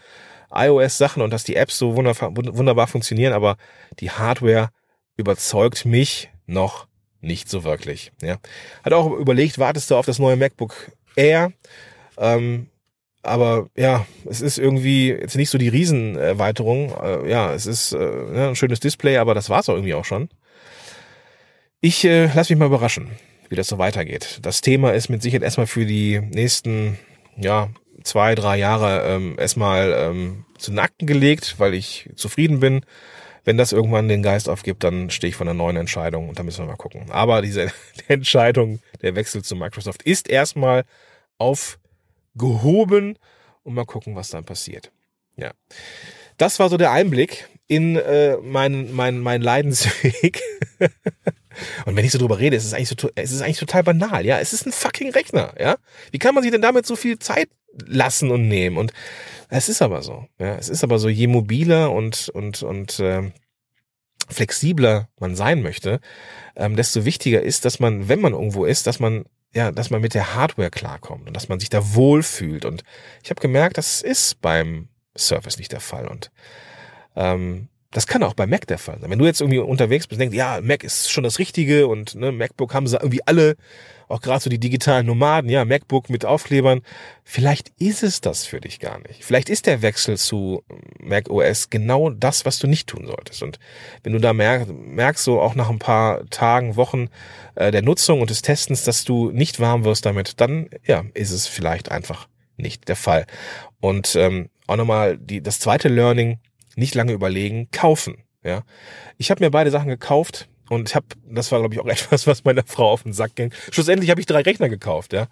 iOS-Sachen 0.51 1.21
und 1.21 1.31
dass 1.31 1.43
die 1.43 1.55
Apps 1.55 1.77
so 1.77 1.95
wunderbar, 1.95 2.87
funktionieren, 2.87 3.33
aber 3.33 3.57
die 3.99 4.11
Hardware 4.11 4.69
überzeugt 5.15 5.85
mich 5.85 6.29
noch 6.45 6.87
nicht 7.21 7.49
so 7.49 7.63
wirklich. 7.63 8.11
Ja. 8.21 8.37
Hat 8.83 8.93
auch 8.93 9.11
überlegt, 9.11 9.59
wartest 9.59 9.91
du 9.91 9.95
auf 9.95 10.05
das 10.05 10.19
neue 10.19 10.35
MacBook 10.35 10.91
Air? 11.15 11.51
Ähm, 12.17 12.67
aber 13.23 13.69
ja, 13.75 14.05
es 14.25 14.41
ist 14.41 14.57
irgendwie 14.57 15.09
jetzt 15.09 15.35
nicht 15.35 15.49
so 15.49 15.57
die 15.57 15.69
Riesenerweiterung. 15.69 16.93
Äh, 17.01 17.29
ja, 17.29 17.53
es 17.53 17.65
ist 17.65 17.93
äh, 17.93 18.49
ein 18.49 18.55
schönes 18.55 18.79
Display, 18.79 19.17
aber 19.17 19.33
das 19.33 19.49
war's 19.49 19.67
auch 19.67 19.73
irgendwie 19.73 19.95
auch 19.95 20.05
schon. 20.05 20.29
Ich 21.81 22.05
äh, 22.05 22.29
lass 22.33 22.49
mich 22.49 22.57
mal 22.57 22.67
überraschen 22.67 23.11
wie 23.49 23.55
das 23.55 23.67
so 23.67 23.77
weitergeht. 23.77 24.39
Das 24.41 24.61
Thema 24.61 24.93
ist 24.93 25.09
mit 25.09 25.21
Sicherheit 25.21 25.43
erstmal 25.43 25.67
für 25.67 25.85
die 25.85 26.19
nächsten, 26.19 26.97
ja, 27.37 27.69
zwei, 28.07 28.35
drei 28.35 28.57
Jahre 28.57 29.03
ähm, 29.07 29.35
erstmal 29.37 29.93
ähm, 29.95 30.45
zu 30.57 30.73
Nacken 30.73 31.05
gelegt, 31.07 31.55
weil 31.57 31.73
ich 31.73 32.09
zufrieden 32.15 32.59
bin. 32.59 32.81
Wenn 33.43 33.57
das 33.57 33.71
irgendwann 33.71 34.09
den 34.09 34.23
Geist 34.23 34.49
aufgibt, 34.49 34.83
dann 34.83 35.09
stehe 35.09 35.29
ich 35.29 35.35
vor 35.37 35.45
einer 35.45 35.53
neuen 35.53 35.77
Entscheidung 35.77 36.27
und 36.27 36.37
da 36.37 36.43
müssen 36.43 36.59
wir 36.59 36.71
mal 36.71 36.75
gucken. 36.75 37.11
Aber 37.11 37.41
diese 37.41 37.71
Entscheidung, 38.07 38.79
der 39.01 39.15
Wechsel 39.15 39.43
zu 39.43 39.55
Microsoft 39.55 40.03
ist 40.03 40.29
erstmal 40.29 40.83
aufgehoben 41.37 43.17
und 43.63 43.73
mal 43.73 43.85
gucken, 43.85 44.15
was 44.15 44.29
dann 44.29 44.43
passiert. 44.43 44.91
Ja. 45.37 45.51
Das 46.37 46.59
war 46.59 46.69
so 46.69 46.77
der 46.77 46.91
Einblick 46.91 47.47
in 47.67 47.95
äh, 47.95 48.37
meinen 48.37 48.93
mein, 48.93 49.19
mein 49.19 49.41
Leidensweg. 49.41 50.41
Und 51.85 51.95
wenn 51.95 52.05
ich 52.05 52.11
so 52.11 52.17
drüber 52.17 52.39
rede, 52.39 52.55
ist 52.55 52.65
es 52.65 52.73
eigentlich 52.73 52.89
so, 52.89 53.09
es 53.15 53.31
ist 53.31 53.41
eigentlich 53.41 53.59
total 53.59 53.83
banal, 53.83 54.25
ja. 54.25 54.39
Es 54.39 54.53
ist 54.53 54.65
ein 54.65 54.71
fucking 54.71 55.11
Rechner, 55.11 55.53
ja. 55.59 55.77
Wie 56.11 56.19
kann 56.19 56.33
man 56.33 56.43
sich 56.43 56.51
denn 56.51 56.61
damit 56.61 56.85
so 56.85 56.95
viel 56.95 57.19
Zeit 57.19 57.49
lassen 57.85 58.31
und 58.31 58.47
nehmen? 58.47 58.77
Und 58.77 58.93
es 59.49 59.69
ist 59.69 59.81
aber 59.81 60.01
so, 60.01 60.25
ja. 60.39 60.55
Es 60.55 60.69
ist 60.69 60.83
aber 60.83 60.99
so, 60.99 61.09
je 61.09 61.27
mobiler 61.27 61.91
und, 61.91 62.29
und, 62.29 62.63
und, 62.63 62.99
äh, 62.99 63.31
flexibler 64.29 65.07
man 65.19 65.35
sein 65.35 65.61
möchte, 65.61 66.01
ähm, 66.55 66.75
desto 66.75 67.05
wichtiger 67.05 67.41
ist, 67.41 67.63
dass 67.63 67.79
man, 67.79 68.09
wenn 68.09 68.19
man 68.19 68.33
irgendwo 68.33 68.65
ist, 68.65 68.85
dass 68.85 68.99
man 68.99 69.25
ja, 69.53 69.71
dass 69.71 69.89
man 69.89 70.01
mit 70.01 70.13
der 70.13 70.35
Hardware 70.35 70.69
klarkommt 70.69 71.27
und 71.27 71.33
dass 71.33 71.49
man 71.49 71.59
sich 71.59 71.69
da 71.69 71.95
wohlfühlt. 71.95 72.65
Und 72.65 72.83
ich 73.23 73.29
habe 73.29 73.41
gemerkt, 73.41 73.77
das 73.77 74.01
ist 74.01 74.41
beim 74.41 74.89
Surface 75.17 75.57
nicht 75.57 75.71
der 75.71 75.79
Fall. 75.79 76.07
Und 76.07 76.31
ähm, 77.15 77.69
das 77.91 78.05
kann 78.05 78.23
auch 78.23 78.33
bei 78.33 78.45
Mac 78.45 78.67
der 78.67 78.77
Fall 78.77 78.99
sein. 78.99 79.09
Wenn 79.09 79.19
du 79.19 79.25
jetzt 79.25 79.39
irgendwie 79.39 79.59
unterwegs 79.59 80.07
bist 80.07 80.17
und 80.17 80.19
denkst, 80.19 80.35
ja, 80.35 80.59
Mac 80.61 80.83
ist 80.83 81.09
schon 81.09 81.23
das 81.23 81.39
Richtige 81.39 81.87
und 81.87 82.15
ne, 82.15 82.31
MacBook 82.31 82.73
haben 82.73 82.85
sie 82.87 82.97
irgendwie 82.97 83.25
alle, 83.25 83.55
auch 84.09 84.21
gerade 84.21 84.41
so 84.41 84.49
die 84.49 84.59
digitalen 84.59 85.05
Nomaden, 85.05 85.49
ja, 85.49 85.63
MacBook 85.63 86.09
mit 86.09 86.25
Aufklebern. 86.25 86.81
Vielleicht 87.23 87.71
ist 87.79 88.03
es 88.03 88.19
das 88.19 88.45
für 88.45 88.59
dich 88.59 88.79
gar 88.79 88.99
nicht. 88.99 89.23
Vielleicht 89.23 89.49
ist 89.49 89.67
der 89.67 89.81
Wechsel 89.81 90.17
zu 90.17 90.63
Mac 90.99 91.29
OS 91.29 91.69
genau 91.69 92.09
das, 92.09 92.45
was 92.45 92.59
du 92.59 92.67
nicht 92.67 92.87
tun 92.87 93.05
solltest. 93.05 93.41
Und 93.41 93.57
wenn 94.03 94.13
du 94.13 94.19
da 94.19 94.33
merkst, 94.33 95.23
so 95.23 95.39
auch 95.39 95.55
nach 95.55 95.69
ein 95.69 95.79
paar 95.79 96.25
Tagen, 96.29 96.75
Wochen 96.75 97.07
äh, 97.55 97.71
der 97.71 97.81
Nutzung 97.81 98.19
und 98.19 98.29
des 98.29 98.41
Testens, 98.41 98.83
dass 98.83 99.05
du 99.05 99.31
nicht 99.31 99.61
warm 99.61 99.85
wirst 99.85 100.05
damit, 100.05 100.41
dann 100.41 100.69
ja, 100.85 101.03
ist 101.13 101.31
es 101.31 101.47
vielleicht 101.47 101.89
einfach 101.89 102.27
nicht 102.57 102.89
der 102.89 102.95
Fall. 102.95 103.25
Und 103.79 104.15
ähm, 104.15 104.49
auch 104.67 104.75
nochmal 104.75 105.17
die, 105.17 105.41
das 105.41 105.59
zweite 105.59 105.87
Learning, 105.87 106.39
nicht 106.77 106.95
lange 106.95 107.13
überlegen, 107.13 107.69
kaufen. 107.71 108.23
Ja, 108.43 108.63
ich 109.17 109.31
habe 109.31 109.43
mir 109.43 109.51
beide 109.51 109.71
Sachen 109.71 109.89
gekauft 109.89 110.47
und 110.69 110.89
ich 110.89 110.95
habe, 110.95 111.07
das 111.29 111.51
war 111.51 111.59
glaube 111.59 111.75
ich 111.75 111.81
auch 111.81 111.85
etwas, 111.87 112.27
was 112.27 112.43
meiner 112.43 112.63
Frau 112.65 112.91
auf 112.91 113.03
den 113.03 113.13
Sack 113.13 113.35
ging. 113.35 113.51
Schlussendlich 113.71 114.09
habe 114.09 114.21
ich 114.21 114.27
drei 114.27 114.41
Rechner 114.41 114.69
gekauft, 114.69 115.13
ja. 115.13 115.27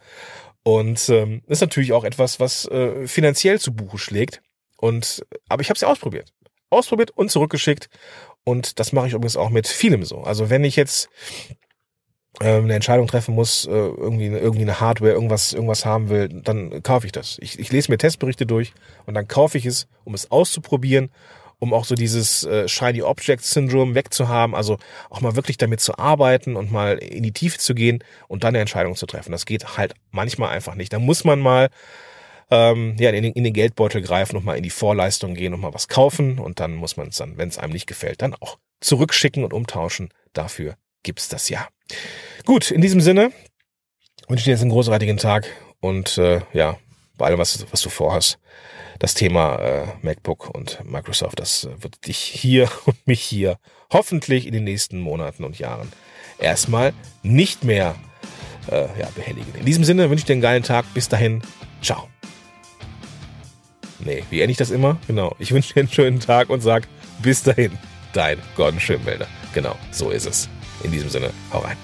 Und 0.64 1.10
ähm, 1.10 1.44
ist 1.48 1.62
natürlich 1.62 1.94
auch 1.94 2.04
etwas, 2.04 2.40
was 2.40 2.66
äh, 2.68 3.08
finanziell 3.08 3.60
zu 3.60 3.74
Buche 3.74 4.00
schlägt. 4.00 4.42
Und 4.78 5.26
aber 5.48 5.62
ich 5.62 5.70
habe 5.70 5.76
es 5.76 5.82
ja 5.82 5.88
ausprobiert, 5.88 6.34
ausprobiert 6.70 7.12
und 7.12 7.30
zurückgeschickt. 7.30 7.90
Und 8.44 8.80
das 8.80 8.92
mache 8.92 9.08
ich 9.08 9.14
übrigens 9.14 9.38
auch 9.38 9.50
mit 9.50 9.68
vielem 9.68 10.04
so. 10.04 10.22
Also 10.22 10.50
wenn 10.50 10.64
ich 10.64 10.76
jetzt 10.76 11.10
eine 12.40 12.74
Entscheidung 12.74 13.08
treffen 13.08 13.36
muss, 13.36 13.66
äh, 13.66 13.72
irgendwie, 13.72 14.28
irgendwie 14.28 14.64
eine 14.64 14.80
Hardware, 14.80 15.14
irgendwas, 15.14 15.54
irgendwas 15.54 15.86
haben 15.86 16.10
will, 16.10 16.28
dann 16.30 16.84
kaufe 16.84 17.06
ich 17.06 17.12
das. 17.12 17.38
Ich, 17.40 17.60
ich 17.60 17.72
lese 17.72 17.92
mir 17.92 17.98
Testberichte 17.98 18.46
durch 18.46 18.74
und 19.06 19.14
dann 19.14 19.28
kaufe 19.28 19.58
ich 19.58 19.66
es, 19.66 19.88
um 20.04 20.14
es 20.14 20.32
auszuprobieren, 20.32 21.12
um 21.60 21.74
auch 21.74 21.86
so 21.86 21.96
dieses 21.96 22.44
äh, 22.44 22.68
Shiny 22.68 23.02
Object 23.02 23.44
Syndrome 23.44 23.96
wegzuhaben, 23.96 24.56
also 24.56 24.78
auch 25.10 25.22
mal 25.22 25.36
wirklich 25.36 25.58
damit 25.58 25.80
zu 25.80 25.98
arbeiten 25.98 26.56
und 26.58 26.72
mal 26.72 26.98
in 26.98 27.24
die 27.24 27.32
Tiefe 27.32 27.58
zu 27.58 27.74
gehen 27.74 28.04
und 28.28 28.44
dann 28.44 28.50
eine 28.50 28.60
Entscheidung 28.60 28.96
zu 28.96 29.06
treffen. 29.06 29.32
Das 29.32 29.46
geht 29.46 29.78
halt 29.78 29.94
manchmal 30.12 30.50
einfach 30.50 30.76
nicht. 30.76 30.92
Da 30.92 31.00
muss 31.00 31.24
man 31.24 31.40
mal 31.40 31.70
ähm, 32.52 32.96
ja, 33.00 33.10
in, 33.12 33.24
in 33.24 33.44
den 33.44 33.54
Geldbeutel 33.54 34.02
greifen 34.02 34.36
und 34.36 34.46
mal 34.46 34.58
in 34.58 34.64
die 34.64 34.70
Vorleistung 34.70 35.34
gehen 35.34 35.54
und 35.54 35.62
mal 35.62 35.74
was 35.74 35.88
kaufen 35.88 36.38
und 36.40 36.60
dann 36.60 36.76
muss 36.76 36.98
man 36.98 37.08
es 37.08 37.18
dann, 37.18 37.38
wenn 37.38 37.50
es 37.50 37.58
einem 37.58 37.74
nicht 37.74 37.88
gefällt, 37.88 38.22
dann 38.22 38.36
auch 38.36 38.58
zurückschicken 38.82 39.44
und 39.44 39.54
umtauschen. 39.54 40.10
Dafür 40.34 40.76
gibt's 41.04 41.30
das 41.30 41.50
ja. 41.50 41.68
Gut, 42.46 42.72
in 42.72 42.82
diesem 42.82 43.02
Sinne 43.02 43.32
wünsche 44.28 44.42
ich 44.42 44.46
dir 44.46 44.52
jetzt 44.52 44.62
einen 44.62 44.72
großartigen 44.72 45.18
Tag 45.18 45.48
und 45.80 46.18
äh, 46.18 46.42
ja, 46.54 46.78
bei 47.18 47.28
allem, 47.28 47.40
was, 47.40 47.66
was 47.72 47.82
du 47.82 47.90
vorhast. 47.90 48.40
Das 49.00 49.14
Thema 49.14 49.58
äh, 49.60 49.88
MacBook 50.02 50.50
und 50.56 50.80
Microsoft, 50.86 51.40
das 51.40 51.68
wird 51.80 52.08
dich 52.08 52.18
hier 52.18 52.70
und 52.86 53.08
mich 53.08 53.22
hier 53.22 53.58
hoffentlich 53.92 54.48
in 54.48 54.54
den 54.54 54.64
nächsten 54.64 55.00
Monaten 55.00 55.44
und 55.44 55.60
Jahren 55.60 55.92
erstmal 56.40 56.94
nicht 57.22 57.64
mehr 57.64 57.96
äh, 58.72 58.88
ja, 59.00 59.10
behelligen. 59.16 59.54
In 59.56 59.66
diesem 59.66 59.84
Sinne 59.84 60.10
wünsche 60.10 60.22
ich 60.22 60.26
dir 60.26 60.34
einen 60.34 60.42
geilen 60.42 60.64
Tag. 60.64 60.86
Bis 60.94 61.10
dahin, 61.10 61.42
ciao. 61.82 62.08
Nee, 64.00 64.24
wie 64.30 64.40
ähnlich 64.40 64.56
ich 64.56 64.58
das 64.58 64.72
immer? 64.72 64.98
Genau. 65.08 65.36
Ich 65.40 65.52
wünsche 65.52 65.74
dir 65.74 65.82
einen 65.82 65.90
schönen 65.90 66.20
Tag 66.20 66.50
und 66.50 66.62
sag 66.62 66.88
bis 67.22 67.44
dahin, 67.44 67.78
dein 68.14 68.40
Gordon 68.56 68.80
Schönwälder. 68.80 69.28
Genau, 69.54 69.76
so 69.92 70.10
ist 70.10 70.26
es. 70.26 70.50
In 70.84 70.92
diesem 70.92 71.10
Sinne, 71.10 71.32
hau 71.52 71.60
rein. 71.60 71.78